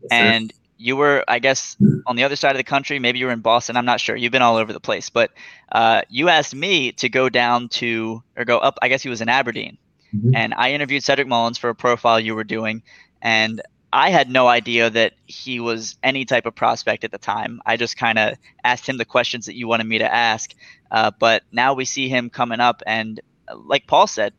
yes, 0.00 0.08
and 0.10 0.52
you 0.78 0.96
were, 0.96 1.24
I 1.28 1.40
guess, 1.40 1.76
on 2.06 2.16
the 2.16 2.24
other 2.24 2.36
side 2.36 2.52
of 2.52 2.56
the 2.56 2.64
country. 2.64 2.98
Maybe 2.98 3.18
you 3.18 3.26
were 3.26 3.32
in 3.32 3.40
Boston. 3.40 3.76
I'm 3.76 3.84
not 3.84 4.00
sure. 4.00 4.16
You've 4.16 4.32
been 4.32 4.42
all 4.42 4.56
over 4.56 4.72
the 4.72 4.80
place, 4.80 5.10
but 5.10 5.30
uh, 5.70 6.02
you 6.08 6.30
asked 6.30 6.54
me 6.54 6.92
to 6.92 7.08
go 7.10 7.28
down 7.28 7.68
to 7.68 8.22
or 8.36 8.44
go 8.44 8.58
up. 8.58 8.78
I 8.80 8.88
guess 8.88 9.02
he 9.02 9.10
was 9.10 9.20
in 9.20 9.28
Aberdeen, 9.28 9.76
mm-hmm. 10.14 10.34
and 10.34 10.54
I 10.54 10.72
interviewed 10.72 11.04
Cedric 11.04 11.28
Mullins 11.28 11.58
for 11.58 11.68
a 11.68 11.74
profile 11.74 12.18
you 12.18 12.34
were 12.34 12.44
doing, 12.44 12.82
and 13.20 13.60
I 13.92 14.10
had 14.10 14.28
no 14.28 14.46
idea 14.46 14.90
that 14.90 15.14
he 15.26 15.60
was 15.60 15.96
any 16.02 16.24
type 16.24 16.46
of 16.46 16.54
prospect 16.54 17.04
at 17.04 17.12
the 17.12 17.18
time. 17.18 17.60
I 17.64 17.76
just 17.76 17.96
kind 17.96 18.18
of 18.18 18.36
asked 18.62 18.88
him 18.88 18.98
the 18.98 19.04
questions 19.04 19.46
that 19.46 19.54
you 19.54 19.68
wanted 19.68 19.86
me 19.86 19.98
to 19.98 20.12
ask. 20.12 20.52
Uh, 20.90 21.10
but 21.18 21.42
now 21.52 21.74
we 21.74 21.84
see 21.84 22.08
him 22.08 22.30
coming 22.30 22.60
up, 22.60 22.82
and 22.86 23.20
uh, 23.48 23.56
like 23.56 23.86
Paul 23.86 24.06
said, 24.06 24.32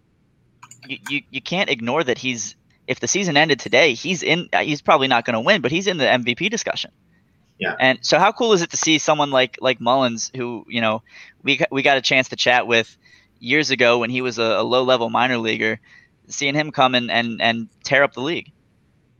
you, 0.87 0.97
you, 1.09 1.21
you 1.31 1.41
can't 1.41 1.69
ignore 1.69 2.03
that 2.03 2.17
he's 2.17 2.55
if 2.87 3.01
the 3.01 3.07
season 3.07 3.35
ended 3.35 3.59
today, 3.59 3.93
he's 3.93 4.23
in. 4.23 4.49
Uh, 4.51 4.59
he's 4.59 4.81
probably 4.81 5.07
not 5.07 5.25
going 5.25 5.33
to 5.33 5.41
win, 5.41 5.61
but 5.61 5.71
he's 5.71 5.87
in 5.87 5.97
the 5.97 6.05
MVP 6.05 6.49
discussion. 6.49 6.91
Yeah. 7.59 7.75
And 7.77 7.99
so, 8.01 8.17
how 8.17 8.31
cool 8.31 8.53
is 8.53 8.61
it 8.61 8.69
to 8.71 8.77
see 8.77 8.97
someone 8.97 9.29
like 9.29 9.57
like 9.61 9.81
Mullins, 9.81 10.31
who 10.35 10.65
you 10.69 10.81
know 10.81 11.03
we 11.43 11.59
we 11.69 11.81
got 11.81 11.97
a 11.97 12.01
chance 12.01 12.29
to 12.29 12.35
chat 12.35 12.65
with 12.65 12.95
years 13.39 13.71
ago 13.71 13.99
when 13.99 14.09
he 14.09 14.21
was 14.21 14.39
a, 14.39 14.43
a 14.43 14.63
low 14.63 14.83
level 14.83 15.09
minor 15.09 15.37
leaguer, 15.37 15.79
seeing 16.27 16.55
him 16.55 16.71
come 16.71 16.95
and 16.95 17.11
and 17.11 17.41
and 17.41 17.67
tear 17.83 18.03
up 18.03 18.13
the 18.13 18.21
league. 18.21 18.51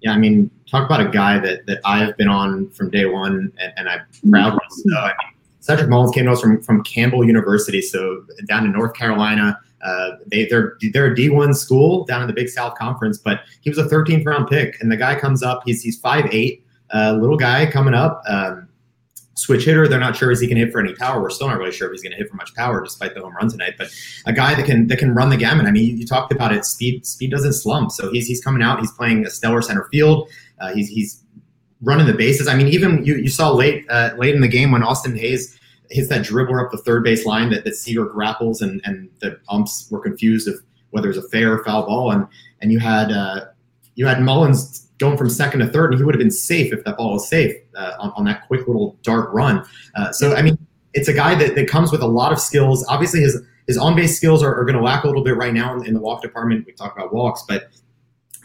Yeah, 0.02 0.14
I 0.14 0.18
mean, 0.18 0.52
talk 0.70 0.86
about 0.86 1.02
a 1.02 1.10
guy 1.10 1.40
that, 1.40 1.66
that 1.66 1.80
I 1.84 2.00
have 2.00 2.16
been 2.18 2.28
on 2.28 2.70
from 2.70 2.90
day 2.90 3.06
one, 3.06 3.52
and, 3.60 3.74
and 3.78 3.90
I'm 3.90 4.02
proud 4.30 4.54
of. 4.54 4.60
So, 4.70 4.96
I 4.96 5.08
mean, 5.08 5.34
Cedric 5.60 5.90
Mullins 5.90 6.12
came 6.12 6.26
to 6.26 6.32
us 6.32 6.42
from, 6.42 6.62
from 6.62 6.84
Campbell 6.84 7.26
University, 7.26 7.82
so 7.82 8.24
down 8.48 8.66
in 8.66 8.72
North 8.72 8.94
Carolina. 8.94 9.60
Uh, 9.84 10.12
they 10.28 10.46
they're 10.46 10.78
they're 10.92 11.14
a 11.14 11.16
D1 11.16 11.56
school 11.56 12.04
down 12.06 12.22
in 12.22 12.28
the 12.28 12.34
Big 12.34 12.50
South 12.50 12.76
Conference, 12.78 13.18
but 13.18 13.42
he 13.62 13.70
was 13.70 13.78
a 13.78 13.84
13th 13.84 14.26
round 14.26 14.48
pick, 14.48 14.80
and 14.82 14.92
the 14.92 14.98
guy 14.98 15.14
comes 15.20 15.44
up. 15.44 15.62
He's 15.66 15.84
he's 15.84 16.00
five 16.00 16.26
eight, 16.32 16.64
uh, 16.94 17.18
little 17.20 17.38
guy 17.38 17.70
coming 17.70 17.94
up. 17.94 18.24
Um, 18.28 18.67
switch 19.38 19.66
hitter. 19.66 19.88
They're 19.88 20.00
not 20.00 20.16
sure 20.16 20.32
if 20.32 20.40
he 20.40 20.48
can 20.48 20.58
hit 20.58 20.72
for 20.72 20.80
any 20.80 20.94
power. 20.96 21.22
We're 21.22 21.30
still 21.30 21.48
not 21.48 21.58
really 21.58 21.72
sure 21.72 21.88
if 21.88 21.92
he's 21.94 22.02
going 22.02 22.12
to 22.12 22.18
hit 22.18 22.30
for 22.30 22.36
much 22.36 22.54
power, 22.56 22.84
despite 22.84 23.14
the 23.14 23.22
home 23.22 23.36
run 23.36 23.50
tonight. 23.50 23.76
But 23.78 23.90
a 24.26 24.34
guy 24.34 24.56
that 24.56 24.66
can 24.66 24.88
that 24.88 25.00
can 25.00 25.14
run 25.14 25.30
the 25.30 25.38
gamut. 25.38 25.66
I 25.66 25.72
mean, 25.72 25.86
you, 25.86 25.96
you 25.96 26.06
talked 26.06 26.32
about 26.32 26.54
it. 26.54 26.66
Speed 26.66 27.06
speed 27.06 27.32
doesn't 27.32 27.54
slump. 27.54 27.92
So 27.92 28.12
he's 28.12 28.28
he's 28.28 28.44
coming 28.44 28.62
out. 28.62 28.80
He's 28.80 28.92
playing 28.92 29.26
a 29.26 29.30
stellar 29.30 29.62
center 29.62 29.88
field. 29.92 30.30
Uh, 30.60 30.74
he's 30.74 30.90
he's 30.90 31.24
running 31.82 32.08
the 32.08 32.14
bases. 32.14 32.48
I 32.48 32.56
mean, 32.56 32.68
even 32.68 33.06
you 33.06 33.16
you 33.16 33.30
saw 33.30 33.52
late 33.52 33.86
uh, 33.90 34.12
late 34.18 34.36
in 34.36 34.42
the 34.42 34.48
game 34.48 34.72
when 34.72 34.84
Austin 34.84 35.16
Hays 35.16 35.58
hits 35.90 36.10
that 36.10 36.26
dribbler 36.26 36.66
up 36.66 36.72
the 36.72 36.78
third 36.78 37.04
base 37.04 37.26
line 37.26 37.50
that, 37.52 37.64
that 37.64 37.76
Seager 37.76 38.06
grapples 38.06 38.62
and 38.62 38.82
and 38.84 39.10
the 39.20 39.40
umps 39.50 39.88
were 39.92 40.00
confused 40.00 40.48
of 40.48 40.56
whether 40.90 41.08
it 41.10 41.16
was 41.16 41.24
a 41.24 41.30
fair 41.30 41.54
or 41.54 41.64
foul 41.64 41.86
ball 41.86 42.12
and 42.12 42.28
and 42.62 42.72
you 42.72 42.80
had 42.80 43.12
uh, 43.12 43.46
you 43.96 44.06
had 44.06 44.22
Mullins 44.22 44.87
going 44.98 45.18
from 45.18 45.30
second 45.30 45.60
to 45.60 45.68
third, 45.68 45.92
and 45.92 46.00
he 46.00 46.04
would 46.04 46.16
have 46.16 46.20
been 46.20 46.32
safe 46.32 46.74
if 46.74 46.84
that 46.84 46.98
ball 46.98 47.14
was 47.14 47.30
safe 47.30 47.56
uh, 47.76 47.94
on, 48.00 48.12
on, 48.16 48.26
that 48.26 48.48
quick 48.48 48.68
little 48.68 48.98
dart 49.04 49.32
run. 49.32 49.64
Uh, 49.96 50.12
so, 50.12 50.36
I 50.36 50.42
mean, 50.42 50.58
it's 50.94 51.08
a 51.08 51.14
guy 51.14 51.36
that, 51.36 51.56
that 51.56 51.68
comes 51.68 51.92
with 51.92 52.02
a 52.02 52.08
lot 52.08 52.32
of 52.32 52.40
skills. 52.40 52.86
Obviously, 52.88 53.22
his 53.22 53.42
his 53.68 53.78
on 53.78 53.96
base 53.96 54.16
skills 54.16 54.42
are, 54.42 54.56
are 54.56 54.64
going 54.64 54.78
to 54.78 54.82
lack 54.82 55.04
a 55.04 55.08
little 55.08 55.24
bit 55.24 55.36
right 55.36 55.54
now 55.54 55.76
in, 55.76 55.86
in, 55.86 55.94
the 55.94 56.00
walk 56.00 56.22
department. 56.22 56.66
We 56.66 56.72
talk 56.72 56.96
about 56.96 57.14
walks, 57.14 57.44
but 57.48 57.70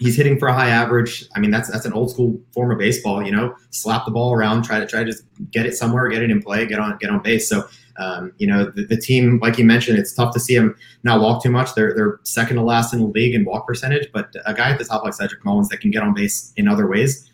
he's 0.01 0.17
hitting 0.17 0.37
for 0.37 0.49
a 0.49 0.53
high 0.53 0.69
average. 0.69 1.25
I 1.37 1.41
mean, 1.41 1.53
that's 1.53 1.71
that's 1.71 1.87
an 1.87 1.93
old 1.93 2.11
school 2.11 2.41
form 2.53 2.73
of 2.73 2.79
baseball. 2.79 3.25
You 3.25 3.33
know, 3.33 3.55
slap 3.71 4.05
the 4.05 4.11
ball 4.11 4.35
around, 4.35 4.65
try 4.65 4.81
to 4.81 4.87
try 4.87 5.05
to 5.05 5.11
just 5.11 5.25
get 5.51 5.65
it 5.65 5.77
somewhere, 5.77 6.09
get 6.09 6.23
it 6.23 6.31
in 6.31 6.43
play, 6.43 6.67
get 6.67 6.81
on 6.81 6.99
get 6.99 7.11
on 7.11 7.23
base. 7.23 7.49
So 7.49 7.69
um, 7.99 8.33
you 8.39 8.47
know, 8.47 8.71
the, 8.75 8.85
the, 8.85 8.97
team, 8.97 9.39
like 9.43 9.59
you 9.59 9.65
mentioned, 9.65 9.99
it's 9.99 10.13
tough 10.13 10.33
to 10.35 10.41
see 10.41 10.57
them 10.57 10.75
not 11.03 11.21
walk 11.21 11.43
too 11.43 11.51
much. 11.51 11.75
They're 11.75 11.95
they're 11.95 12.21
second 12.23 12.57
to 12.57 12.63
last 12.63 12.93
in 12.93 13.01
the 13.01 13.07
league 13.07 13.35
in 13.35 13.45
walk 13.45 13.67
percentage, 13.67 14.11
but 14.13 14.35
a 14.47 14.55
guy 14.55 14.71
at 14.71 14.79
the 14.79 14.85
top 14.85 15.05
like 15.05 15.15
Cedric 15.15 15.45
Mullins 15.45 15.69
that 15.69 15.81
can 15.81 15.91
get 15.91 16.03
on 16.03 16.15
base 16.15 16.53
in 16.57 16.69
other 16.69 16.87
ways, 16.87 17.31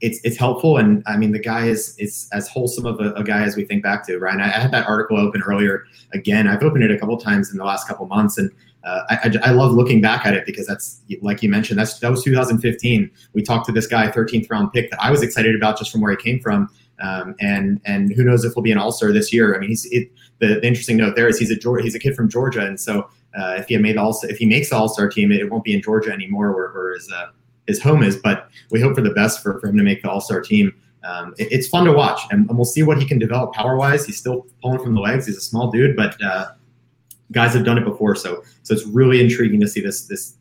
it's 0.00 0.20
it's 0.24 0.36
helpful. 0.36 0.78
And 0.78 1.02
I 1.06 1.16
mean, 1.16 1.32
the 1.32 1.38
guy 1.38 1.66
is 1.66 1.96
is 1.98 2.28
as 2.32 2.48
wholesome 2.48 2.86
of 2.86 3.00
a, 3.00 3.12
a 3.14 3.24
guy 3.24 3.42
as 3.42 3.56
we 3.56 3.64
think 3.64 3.82
back 3.82 4.06
to. 4.06 4.18
Ryan, 4.18 4.40
I, 4.40 4.46
I, 4.46 4.60
had 4.60 4.70
that 4.72 4.88
article 4.88 5.18
open 5.18 5.42
earlier. 5.42 5.84
Again, 6.12 6.46
I've 6.46 6.62
opened 6.62 6.84
it 6.84 6.90
a 6.90 6.98
couple 6.98 7.16
times 7.18 7.50
in 7.50 7.58
the 7.58 7.64
last 7.64 7.86
couple 7.86 8.06
months, 8.06 8.38
and 8.38 8.50
uh, 8.84 9.02
I, 9.10 9.14
I, 9.24 9.48
I, 9.48 9.50
love 9.50 9.72
looking 9.72 10.00
back 10.00 10.24
at 10.24 10.34
it 10.34 10.46
because 10.46 10.66
that's 10.66 11.00
like 11.20 11.42
you 11.42 11.48
mentioned. 11.48 11.78
That's 11.78 11.98
that 11.98 12.10
was 12.10 12.22
2015. 12.24 13.10
We 13.34 13.42
talked 13.42 13.66
to 13.66 13.72
this 13.72 13.86
guy, 13.86 14.10
13th 14.10 14.50
round 14.50 14.72
pick 14.72 14.90
that 14.90 15.02
I 15.02 15.10
was 15.10 15.22
excited 15.22 15.54
about 15.54 15.78
just 15.78 15.90
from 15.90 16.00
where 16.00 16.10
he 16.10 16.16
came 16.16 16.40
from. 16.40 16.70
Um, 17.00 17.34
and 17.40 17.80
and 17.84 18.12
who 18.12 18.24
knows 18.24 18.44
if 18.44 18.54
he'll 18.54 18.62
be 18.62 18.72
an 18.72 18.78
All 18.78 18.92
Star 18.92 19.12
this 19.12 19.32
year? 19.32 19.54
I 19.54 19.58
mean, 19.58 19.70
he's 19.70 19.86
it, 19.86 20.10
the, 20.38 20.46
the, 20.60 20.66
interesting 20.66 20.96
note 20.96 21.16
there 21.16 21.28
is 21.28 21.38
he's 21.38 21.50
a 21.50 21.82
he's 21.82 21.94
a 21.94 21.98
kid 21.98 22.14
from 22.14 22.28
Georgia, 22.28 22.64
and 22.64 22.78
so 22.80 23.08
uh, 23.38 23.54
if 23.58 23.68
he 23.68 23.76
made 23.76 23.96
all 23.96 24.18
if 24.24 24.38
he 24.38 24.46
makes 24.46 24.70
the 24.70 24.76
All 24.76 24.88
Star 24.88 25.08
team, 25.08 25.30
it, 25.30 25.40
it, 25.40 25.50
won't 25.50 25.64
be 25.64 25.74
in 25.74 25.82
Georgia 25.82 26.10
anymore, 26.10 26.52
where, 26.52 26.72
where 26.72 26.94
his 26.94 27.10
uh, 27.12 27.26
his 27.66 27.80
home 27.80 28.02
is. 28.02 28.16
But 28.16 28.50
we 28.70 28.80
hope 28.80 28.94
for 28.94 29.00
the 29.00 29.10
best 29.10 29.42
for, 29.42 29.60
for 29.60 29.68
him 29.68 29.76
to 29.76 29.82
make 29.82 30.02
the 30.02 30.10
All 30.10 30.20
Star 30.20 30.40
team. 30.40 30.74
Um, 31.04 31.34
it, 31.38 31.48
it's 31.52 31.68
fun 31.68 31.84
to 31.84 31.92
watch, 31.92 32.20
and, 32.30 32.48
and, 32.48 32.58
we'll 32.58 32.64
see 32.64 32.82
what 32.82 32.98
he 32.98 33.06
can 33.06 33.18
develop 33.18 33.52
power 33.52 33.76
wise. 33.76 34.04
He's 34.04 34.18
still 34.18 34.46
pulling 34.60 34.80
from 34.80 34.94
the 34.94 35.00
legs. 35.00 35.26
He's 35.26 35.36
a 35.36 35.40
small 35.40 35.70
dude, 35.70 35.94
but 35.94 36.20
uh, 36.22 36.48
guys 37.30 37.54
have 37.54 37.64
done 37.64 37.78
it 37.78 37.84
before, 37.84 38.16
so 38.16 38.42
so 38.62 38.74
it's 38.74 38.86
really 38.86 39.20
intriguing 39.20 39.60
to 39.60 39.68
see 39.68 39.80
this 39.80 40.06
this 40.06 40.34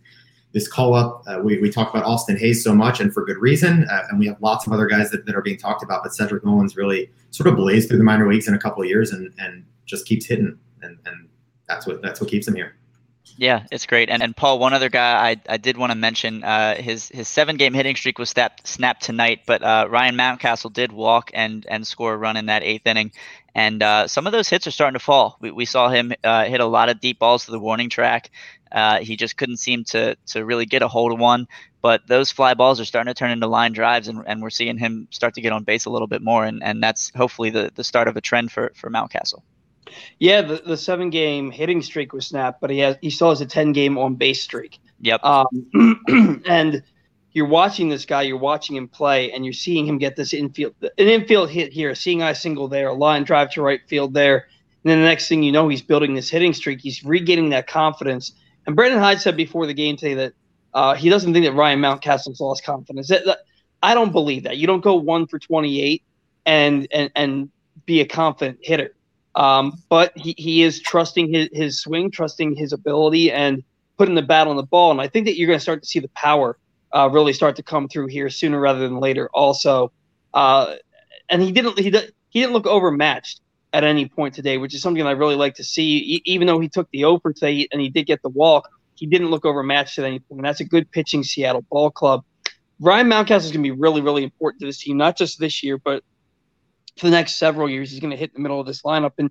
this 0.58 0.68
call 0.68 0.96
up. 0.96 1.24
Uh, 1.28 1.40
we, 1.44 1.60
we 1.60 1.70
talk 1.70 1.94
about 1.94 2.04
Austin 2.04 2.36
Hays 2.36 2.64
so 2.64 2.74
much 2.74 3.00
and 3.00 3.14
for 3.14 3.24
good 3.24 3.38
reason. 3.38 3.86
Uh, 3.92 4.08
and 4.10 4.20
we 4.20 4.26
have 4.26 4.42
lots 4.42 4.66
of 4.66 4.74
other 4.74 4.88
guys 4.88 5.12
that, 5.12 5.26
that 5.28 5.36
are 5.36 5.42
being 5.44 5.58
talked 5.58 5.84
about, 5.84 6.02
but 6.04 6.16
Cedric 6.16 6.44
Mullins 6.44 6.76
really 6.76 7.12
sort 7.30 7.46
of 7.46 7.56
blazed 7.56 7.90
through 7.90 8.00
the 8.00 8.04
minor 8.04 8.28
leagues 8.28 8.48
in 8.48 8.56
a 8.56 8.60
couple 8.60 8.82
of 8.82 8.90
years 8.90 9.12
and, 9.12 9.32
and 9.38 9.64
just 9.86 10.08
keeps 10.08 10.26
hitting. 10.26 10.58
And, 10.82 10.98
and 11.06 11.30
that's 11.68 11.86
what, 11.86 12.02
that's 12.02 12.20
what 12.20 12.30
keeps 12.30 12.48
him 12.48 12.56
here. 12.56 12.76
Yeah, 13.40 13.66
it's 13.72 13.86
great. 13.86 14.10
And 14.10 14.24
and 14.24 14.36
Paul, 14.36 14.58
one 14.58 14.74
other 14.74 14.90
guy 14.90 15.30
I, 15.30 15.54
I 15.54 15.58
did 15.58 15.78
want 15.78 15.92
to 15.92 15.98
mention, 15.98 16.44
uh, 16.44 16.76
his 16.76 17.10
his 17.10 17.28
seven 17.28 17.56
game 17.58 17.74
hitting 17.74 17.96
streak 17.96 18.18
was 18.18 18.30
snapped 18.30 18.66
snapped 18.66 19.04
tonight, 19.04 19.42
but 19.46 19.62
uh, 19.62 19.86
Ryan 19.90 20.16
Mountcastle 20.16 20.74
did 20.74 20.92
walk 20.92 21.30
and 21.34 21.66
and 21.70 21.86
score 21.86 22.14
a 22.14 22.18
run 22.18 22.38
in 22.38 22.48
that 22.48 22.64
eighth 22.64 22.88
inning, 22.88 23.12
and 23.54 23.84
uh, 23.84 24.08
some 24.08 24.26
of 24.26 24.34
those 24.34 24.50
hits 24.50 24.66
are 24.66 24.72
starting 24.72 24.98
to 24.98 25.04
fall. 25.04 25.38
We, 25.40 25.52
we 25.52 25.66
saw 25.66 25.90
him 25.90 26.14
uh, 26.24 26.46
hit 26.46 26.62
a 26.62 26.66
lot 26.66 26.90
of 26.90 27.00
deep 27.00 27.20
balls 27.20 27.46
to 27.46 27.52
the 27.52 27.60
warning 27.60 27.90
track. 27.90 28.32
Uh, 28.72 29.00
he 29.00 29.16
just 29.16 29.38
couldn't 29.38 29.58
seem 29.58 29.84
to 29.86 30.16
to 30.28 30.46
really 30.46 30.66
get 30.66 30.82
a 30.82 30.88
hold 30.88 31.12
of 31.12 31.20
one. 31.20 31.48
But 31.82 32.08
those 32.08 32.32
fly 32.32 32.54
balls 32.54 32.80
are 32.80 32.86
starting 32.86 33.14
to 33.14 33.18
turn 33.18 33.32
into 33.32 33.48
line 33.48 33.72
drives, 33.72 34.08
and, 34.08 34.24
and 34.28 34.42
we're 34.42 34.50
seeing 34.50 34.78
him 34.78 35.08
start 35.12 35.36
to 35.36 35.42
get 35.42 35.54
on 35.54 35.64
base 35.64 35.86
a 35.86 35.90
little 35.90 36.08
bit 36.08 36.22
more, 36.22 36.44
and, 36.44 36.62
and 36.64 36.84
that's 36.84 37.12
hopefully 37.16 37.50
the, 37.50 37.72
the 37.76 37.84
start 37.84 38.08
of 38.08 38.18
a 38.18 38.22
trend 38.22 38.52
for, 38.52 38.74
for 38.76 38.90
Mountcastle. 38.90 39.42
Yeah, 40.20 40.42
the, 40.42 40.62
the 40.66 40.78
seven 40.78 41.10
game 41.10 41.52
hitting 41.52 41.82
streak 41.82 42.14
was 42.14 42.28
snapped, 42.28 42.60
but 42.60 42.70
he 42.70 42.80
has 42.80 42.98
he 43.02 43.10
still 43.10 43.30
has 43.30 43.42
a 43.42 43.46
ten 43.46 43.72
game 43.72 43.98
on 43.98 44.16
base 44.16 44.42
streak. 44.42 44.80
Yep. 45.02 45.24
Um, 45.24 46.42
and 46.46 46.84
you're 47.32 47.48
watching 47.48 47.88
this 47.90 48.06
guy, 48.06 48.24
you're 48.24 48.38
watching 48.38 48.76
him 48.76 48.88
play, 48.88 49.32
and 49.32 49.46
you're 49.46 49.54
seeing 49.54 49.86
him 49.86 49.98
get 49.98 50.16
this 50.16 50.34
infield 50.34 50.74
an 50.82 50.90
infield 50.98 51.50
hit 51.50 51.72
here, 51.72 51.94
seeing 51.96 52.22
eye 52.22 52.34
single 52.34 52.68
there, 52.68 52.88
a 52.90 52.94
line 52.94 53.24
drive 53.24 53.52
to 53.52 53.62
right 53.62 53.82
field 53.88 54.14
there. 54.14 54.48
And 54.84 54.92
then 54.92 55.00
the 55.00 55.06
next 55.06 55.28
thing 55.28 55.44
you 55.44 55.52
know, 55.52 55.68
he's 55.68 55.82
building 55.82 56.16
this 56.16 56.30
hitting 56.30 56.54
streak. 56.54 56.82
He's 56.82 57.04
regaining 57.04 57.50
that 57.50 57.68
confidence. 57.68 58.34
And 58.68 58.76
Brandon 58.76 59.00
Hyde 59.00 59.22
said 59.22 59.38
before 59.38 59.66
the 59.66 59.74
game 59.74 59.96
today 59.96 60.14
that 60.14 60.34
uh, 60.74 60.94
he 60.94 61.10
doesn't 61.10 61.34
think 61.34 61.46
that 61.46 61.54
Ryan 61.54 61.80
Mountcastle's 61.80 62.42
lost 62.42 62.64
confidence. 62.64 63.08
That, 63.08 63.26
that, 63.26 63.40
I 63.82 63.94
don't 63.94 64.12
believe 64.12 64.44
that. 64.44 64.58
You 64.58 64.68
don't 64.68 64.84
go 64.84 64.96
one 64.96 65.26
for 65.26 65.40
28 65.40 66.04
and 66.46 66.88
and 66.92 67.10
and 67.16 67.50
be 67.86 68.02
a 68.02 68.06
confident 68.06 68.60
hitter. 68.62 68.94
Um, 69.36 69.82
but 69.88 70.18
he, 70.18 70.34
he 70.38 70.64
is 70.64 70.82
trusting 70.82 71.32
his, 71.32 71.50
his 71.54 71.80
swing, 71.80 72.12
trusting 72.12 72.56
his 72.56 72.74
ability, 72.74 73.32
and 73.32 73.64
putting 73.98 74.16
the 74.16 74.22
bat 74.22 74.48
on 74.48 74.56
the 74.56 74.64
ball. 74.64 74.92
And 74.92 75.00
I 75.00 75.08
think 75.08 75.28
that 75.28 75.38
you're 75.38 75.48
going 75.48 75.60
to 75.60 75.64
start 75.64 75.84
to 75.84 75.88
see 75.88 76.00
the 76.00 76.10
power 76.10 76.58
uh, 76.94 77.10
really 77.12 77.34
start 77.34 77.56
to 77.58 77.64
come 77.64 77.88
through 77.88 78.08
here 78.08 78.30
sooner 78.30 78.60
rather 78.60 78.80
than 78.80 79.00
later. 79.00 79.30
Also, 79.34 79.92
uh, 80.34 80.76
and 81.30 81.42
he 81.42 81.52
didn't 81.52 81.80
he 81.80 81.86
he 81.86 82.42
didn't 82.42 82.54
look 82.54 82.68
overmatched 82.68 83.42
at 83.78 83.84
any 83.84 84.08
point 84.08 84.34
today, 84.34 84.58
which 84.58 84.74
is 84.74 84.82
something 84.82 85.06
I 85.06 85.12
really 85.12 85.36
like 85.36 85.56
to 85.56 85.64
see. 85.64 86.22
even 86.26 86.48
though 86.48 86.60
he 86.60 86.68
took 86.68 86.90
the 86.92 87.04
over 87.06 87.32
today 87.32 87.68
and 87.72 87.80
he 87.80 87.90
did 87.90 88.08
get 88.08 88.22
the 88.24 88.30
walk, 88.30 88.68
he 88.96 89.06
didn't 89.06 89.30
look 89.30 89.46
overmatched 89.46 90.00
at 90.00 90.06
any 90.06 90.20
point. 90.20 90.40
And 90.40 90.46
that's 90.46 90.60
a 90.60 90.66
good 90.66 90.92
pitching 90.92 91.24
Seattle 91.24 91.62
ball 91.62 91.92
club. 91.92 92.24
Ryan 92.80 93.08
Mountcastle 93.08 93.46
is 93.46 93.52
going 93.52 93.64
to 93.64 93.70
be 93.70 93.72
really, 93.72 94.02
really 94.02 94.24
important 94.24 94.62
to 94.62 94.66
this 94.66 94.80
team, 94.80 94.98
not 94.98 95.16
just 95.16 95.40
this 95.40 95.62
year, 95.64 95.78
but 95.78 96.04
for 96.98 97.06
the 97.06 97.12
next 97.12 97.36
several 97.36 97.70
years. 97.70 97.92
He's 97.92 98.00
going 98.00 98.12
to 98.12 98.18
hit 98.18 98.32
in 98.32 98.36
the 98.36 98.42
middle 98.42 98.60
of 98.60 98.66
this 98.66 98.82
lineup. 98.82 99.14
And 99.20 99.30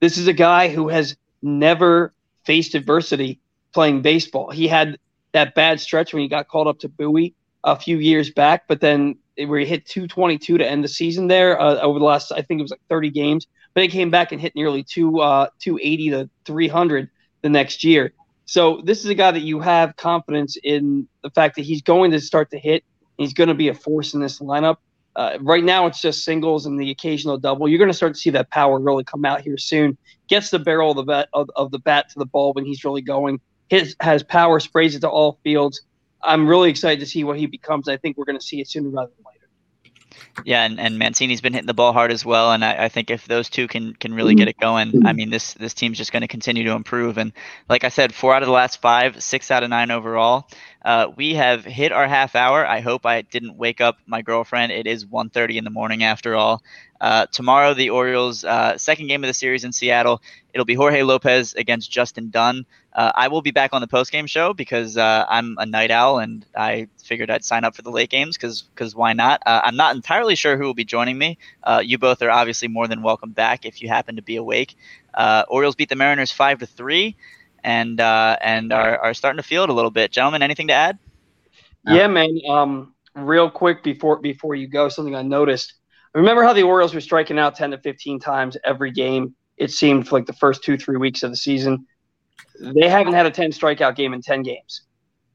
this 0.00 0.18
is 0.18 0.26
a 0.26 0.32
guy 0.32 0.68
who 0.68 0.88
has 0.88 1.16
never 1.40 2.12
faced 2.44 2.74
adversity 2.74 3.38
playing 3.72 4.02
baseball. 4.02 4.50
He 4.50 4.66
had 4.66 4.98
that 5.32 5.54
bad 5.54 5.80
stretch 5.80 6.12
when 6.12 6.22
he 6.22 6.28
got 6.28 6.48
called 6.48 6.66
up 6.66 6.80
to 6.80 6.88
Bowie 6.88 7.34
a 7.62 7.76
few 7.76 7.98
years 7.98 8.30
back, 8.30 8.64
but 8.68 8.80
then 8.80 9.16
where 9.36 9.58
he 9.58 9.66
hit 9.66 9.86
222 9.86 10.58
to 10.58 10.68
end 10.68 10.84
the 10.84 10.88
season 10.88 11.26
there 11.26 11.60
uh, 11.60 11.76
over 11.80 11.98
the 11.98 12.04
last, 12.04 12.32
I 12.32 12.42
think 12.42 12.60
it 12.60 12.62
was 12.62 12.70
like 12.70 12.80
30 12.88 13.10
games, 13.10 13.46
but 13.74 13.82
he 13.82 13.88
came 13.88 14.10
back 14.10 14.32
and 14.32 14.40
hit 14.40 14.54
nearly 14.54 14.82
two, 14.82 15.20
uh, 15.20 15.48
280 15.60 16.10
to 16.10 16.30
300 16.44 17.10
the 17.42 17.48
next 17.48 17.84
year. 17.84 18.12
So 18.46 18.82
this 18.84 19.00
is 19.00 19.06
a 19.06 19.14
guy 19.14 19.30
that 19.30 19.40
you 19.40 19.60
have 19.60 19.96
confidence 19.96 20.56
in 20.62 21.08
the 21.22 21.30
fact 21.30 21.56
that 21.56 21.62
he's 21.62 21.82
going 21.82 22.10
to 22.12 22.20
start 22.20 22.50
to 22.50 22.58
hit. 22.58 22.84
He's 23.16 23.32
going 23.32 23.48
to 23.48 23.54
be 23.54 23.68
a 23.68 23.74
force 23.74 24.14
in 24.14 24.20
this 24.20 24.40
lineup. 24.40 24.76
Uh, 25.16 25.38
right 25.40 25.62
now, 25.62 25.86
it's 25.86 26.00
just 26.00 26.24
singles 26.24 26.66
and 26.66 26.78
the 26.78 26.90
occasional 26.90 27.38
double. 27.38 27.68
You're 27.68 27.78
going 27.78 27.90
to 27.90 27.94
start 27.94 28.14
to 28.14 28.20
see 28.20 28.30
that 28.30 28.50
power 28.50 28.78
really 28.80 29.04
come 29.04 29.24
out 29.24 29.40
here 29.40 29.56
soon. 29.56 29.96
Gets 30.28 30.50
the 30.50 30.58
barrel 30.58 30.90
of 30.90 30.96
the 30.96 31.04
bat 31.04 31.28
of, 31.32 31.50
of 31.54 31.70
the 31.70 31.78
bat 31.78 32.08
to 32.10 32.18
the 32.18 32.26
ball 32.26 32.52
when 32.52 32.64
he's 32.64 32.84
really 32.84 33.02
going. 33.02 33.40
His 33.68 33.94
has 34.00 34.22
power, 34.22 34.58
sprays 34.60 34.94
it 34.94 35.00
to 35.00 35.08
all 35.08 35.38
fields. 35.44 35.82
I'm 36.22 36.48
really 36.48 36.70
excited 36.70 37.00
to 37.00 37.06
see 37.06 37.22
what 37.22 37.38
he 37.38 37.46
becomes. 37.46 37.88
I 37.88 37.96
think 37.96 38.16
we're 38.16 38.24
going 38.24 38.38
to 38.38 38.44
see 38.44 38.60
it 38.60 38.68
sooner 38.68 38.88
rather 38.88 39.12
than 39.16 39.24
later. 39.26 39.33
Yeah, 40.44 40.64
and, 40.64 40.80
and 40.80 40.98
Mancini's 40.98 41.40
been 41.40 41.52
hitting 41.52 41.66
the 41.66 41.74
ball 41.74 41.92
hard 41.92 42.10
as 42.10 42.24
well, 42.24 42.52
and 42.52 42.64
I, 42.64 42.84
I 42.84 42.88
think 42.88 43.10
if 43.10 43.26
those 43.26 43.48
two 43.48 43.68
can 43.68 43.94
can 43.94 44.14
really 44.14 44.34
get 44.34 44.48
it 44.48 44.58
going, 44.58 45.06
I 45.06 45.12
mean 45.12 45.30
this 45.30 45.54
this 45.54 45.74
team's 45.74 45.98
just 45.98 46.12
going 46.12 46.22
to 46.22 46.28
continue 46.28 46.64
to 46.64 46.72
improve. 46.72 47.18
And 47.18 47.32
like 47.68 47.84
I 47.84 47.88
said, 47.88 48.14
four 48.14 48.34
out 48.34 48.42
of 48.42 48.46
the 48.46 48.52
last 48.52 48.80
five, 48.80 49.22
six 49.22 49.50
out 49.50 49.62
of 49.62 49.70
nine 49.70 49.90
overall. 49.90 50.48
Uh, 50.84 51.08
we 51.16 51.34
have 51.34 51.64
hit 51.64 51.92
our 51.92 52.06
half 52.06 52.36
hour. 52.36 52.66
I 52.66 52.80
hope 52.80 53.06
I 53.06 53.22
didn't 53.22 53.56
wake 53.56 53.80
up 53.80 53.96
my 54.06 54.20
girlfriend. 54.20 54.70
It 54.70 54.86
is 54.86 55.06
1.30 55.06 55.56
in 55.56 55.64
the 55.64 55.70
morning 55.70 56.04
after 56.04 56.34
all. 56.34 56.62
Uh, 57.00 57.26
tomorrow, 57.32 57.72
the 57.72 57.90
Orioles' 57.90 58.44
uh, 58.44 58.76
second 58.76 59.06
game 59.06 59.24
of 59.24 59.28
the 59.28 59.34
series 59.34 59.64
in 59.64 59.72
Seattle. 59.72 60.20
It'll 60.52 60.66
be 60.66 60.74
Jorge 60.74 61.02
Lopez 61.02 61.54
against 61.54 61.90
Justin 61.90 62.30
Dunn. 62.30 62.66
Uh, 62.94 63.10
I 63.14 63.28
will 63.28 63.42
be 63.42 63.50
back 63.50 63.72
on 63.72 63.80
the 63.80 63.88
post 63.88 64.12
game 64.12 64.26
show 64.26 64.54
because 64.54 64.96
uh, 64.96 65.26
I'm 65.28 65.56
a 65.58 65.66
night 65.66 65.90
owl 65.90 66.20
and 66.20 66.46
I 66.56 66.88
figured 67.02 67.30
I'd 67.30 67.44
sign 67.44 67.64
up 67.64 67.74
for 67.74 67.82
the 67.82 67.90
late 67.90 68.10
games 68.10 68.36
because 68.36 68.62
because 68.62 68.94
why 68.94 69.12
not? 69.12 69.42
Uh, 69.44 69.62
I'm 69.64 69.76
not 69.76 69.96
entirely 69.96 70.36
sure 70.36 70.56
who 70.56 70.64
will 70.64 70.74
be 70.74 70.84
joining 70.84 71.18
me. 71.18 71.38
you 71.82 71.98
both 71.98 72.22
are 72.22 72.30
obviously 72.30 72.68
more 72.68 72.86
than 72.86 73.02
welcome 73.02 73.32
back 73.32 73.66
if 73.66 73.82
you 73.82 73.88
happen 73.88 74.16
to 74.16 74.22
be 74.22 74.36
awake. 74.36 74.76
Orioles 75.48 75.74
beat 75.74 75.88
the 75.88 75.96
Mariners 75.96 76.30
five 76.30 76.60
to 76.60 76.66
three 76.66 77.16
and 77.64 77.98
uh, 78.00 78.36
and 78.40 78.72
are, 78.72 78.98
are 78.98 79.14
starting 79.14 79.38
to 79.38 79.42
feel 79.42 79.64
it 79.64 79.70
a 79.70 79.72
little 79.72 79.90
bit. 79.90 80.12
Gentlemen, 80.12 80.42
anything 80.42 80.68
to 80.68 80.74
add? 80.74 80.98
Yeah, 81.86 82.06
man. 82.06 82.38
Um, 82.48 82.94
real 83.16 83.50
quick 83.50 83.82
before 83.82 84.20
before 84.20 84.54
you 84.54 84.68
go, 84.68 84.88
something 84.88 85.16
I 85.16 85.22
noticed. 85.22 85.74
Remember 86.14 86.44
how 86.44 86.52
the 86.52 86.62
Orioles 86.62 86.94
were 86.94 87.00
striking 87.00 87.38
out 87.38 87.56
ten 87.56 87.72
to 87.72 87.78
fifteen 87.78 88.20
times 88.20 88.56
every 88.64 88.92
game? 88.92 89.34
It 89.56 89.70
seemed 89.70 90.12
like 90.12 90.26
the 90.26 90.32
first 90.34 90.62
two 90.62 90.76
three 90.76 90.98
weeks 90.98 91.22
of 91.22 91.30
the 91.30 91.36
season. 91.36 91.86
They 92.60 92.88
haven't 92.88 93.14
had 93.14 93.26
a 93.26 93.30
ten 93.30 93.50
strikeout 93.50 93.96
game 93.96 94.12
in 94.12 94.22
ten 94.22 94.42
games. 94.42 94.82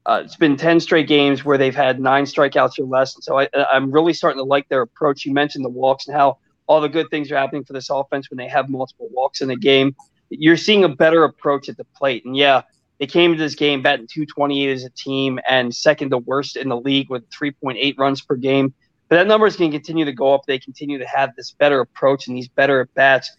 Uh, 0.06 0.22
it's 0.24 0.34
been 0.34 0.56
10 0.56 0.80
straight 0.80 1.06
games 1.06 1.44
where 1.44 1.58
they've 1.58 1.76
had 1.76 2.00
nine 2.00 2.24
strikeouts 2.24 2.78
or 2.78 2.84
less. 2.84 3.14
And 3.14 3.22
so 3.22 3.38
I, 3.38 3.48
I'm 3.70 3.90
really 3.90 4.14
starting 4.14 4.38
to 4.38 4.44
like 4.44 4.66
their 4.70 4.80
approach. 4.80 5.26
You 5.26 5.34
mentioned 5.34 5.62
the 5.62 5.68
walks 5.68 6.08
and 6.08 6.16
how 6.16 6.38
all 6.66 6.80
the 6.80 6.88
good 6.88 7.10
things 7.10 7.30
are 7.30 7.36
happening 7.36 7.64
for 7.64 7.74
this 7.74 7.90
offense 7.90 8.30
when 8.30 8.38
they 8.38 8.48
have 8.48 8.70
multiple 8.70 9.08
walks 9.12 9.42
in 9.42 9.50
a 9.50 9.56
game 9.56 9.94
you're 10.30 10.56
seeing 10.56 10.84
a 10.84 10.88
better 10.88 11.24
approach 11.24 11.68
at 11.68 11.76
the 11.76 11.84
plate. 11.84 12.24
And 12.24 12.36
yeah, 12.36 12.62
they 12.98 13.06
came 13.06 13.32
into 13.32 13.42
this 13.42 13.54
game 13.54 13.82
batting 13.82 14.06
228 14.06 14.70
as 14.70 14.84
a 14.84 14.90
team 14.90 15.40
and 15.48 15.74
second 15.74 16.10
to 16.10 16.18
worst 16.18 16.56
in 16.56 16.68
the 16.68 16.76
league 16.76 17.10
with 17.10 17.28
3.8 17.30 17.98
runs 17.98 18.22
per 18.22 18.36
game. 18.36 18.72
But 19.08 19.16
that 19.16 19.26
number 19.26 19.46
is 19.46 19.56
going 19.56 19.72
to 19.72 19.76
continue 19.76 20.04
to 20.04 20.12
go 20.12 20.32
up. 20.34 20.42
They 20.46 20.58
continue 20.58 20.98
to 20.98 21.06
have 21.06 21.34
this 21.36 21.52
better 21.52 21.80
approach 21.80 22.28
and 22.28 22.36
these 22.36 22.48
better 22.48 22.80
at 22.82 22.94
bats. 22.94 23.30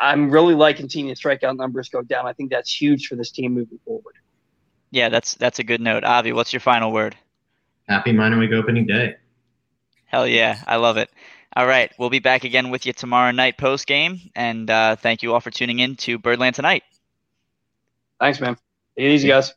I'm 0.00 0.30
really 0.30 0.54
liking 0.54 0.88
seeing 0.88 1.08
the 1.08 1.14
strikeout 1.14 1.56
numbers 1.56 1.88
go 1.88 2.02
down. 2.02 2.26
I 2.26 2.32
think 2.32 2.50
that's 2.50 2.72
huge 2.72 3.06
for 3.06 3.16
this 3.16 3.30
team 3.30 3.54
moving 3.54 3.78
forward. 3.84 4.14
Yeah, 4.90 5.08
that's 5.08 5.34
that's 5.34 5.58
a 5.58 5.64
good 5.64 5.80
note. 5.80 6.04
Avi, 6.04 6.32
what's 6.32 6.52
your 6.52 6.60
final 6.60 6.92
word? 6.92 7.16
Happy 7.88 8.12
minor 8.12 8.38
league 8.38 8.52
opening 8.52 8.86
day. 8.86 9.16
Hell 10.06 10.26
yeah, 10.26 10.62
I 10.66 10.76
love 10.76 10.98
it. 10.98 11.10
All 11.54 11.66
right. 11.66 11.92
We'll 11.98 12.10
be 12.10 12.18
back 12.18 12.44
again 12.44 12.70
with 12.70 12.86
you 12.86 12.92
tomorrow 12.92 13.30
night 13.30 13.58
post 13.58 13.86
game. 13.86 14.20
And 14.34 14.70
uh, 14.70 14.96
thank 14.96 15.22
you 15.22 15.34
all 15.34 15.40
for 15.40 15.50
tuning 15.50 15.80
in 15.80 15.96
to 15.96 16.18
Birdland 16.18 16.54
Tonight. 16.54 16.82
Thanks, 18.20 18.40
man. 18.40 18.56
Take 18.96 19.06
it 19.06 19.12
easy, 19.12 19.28
guys. 19.28 19.52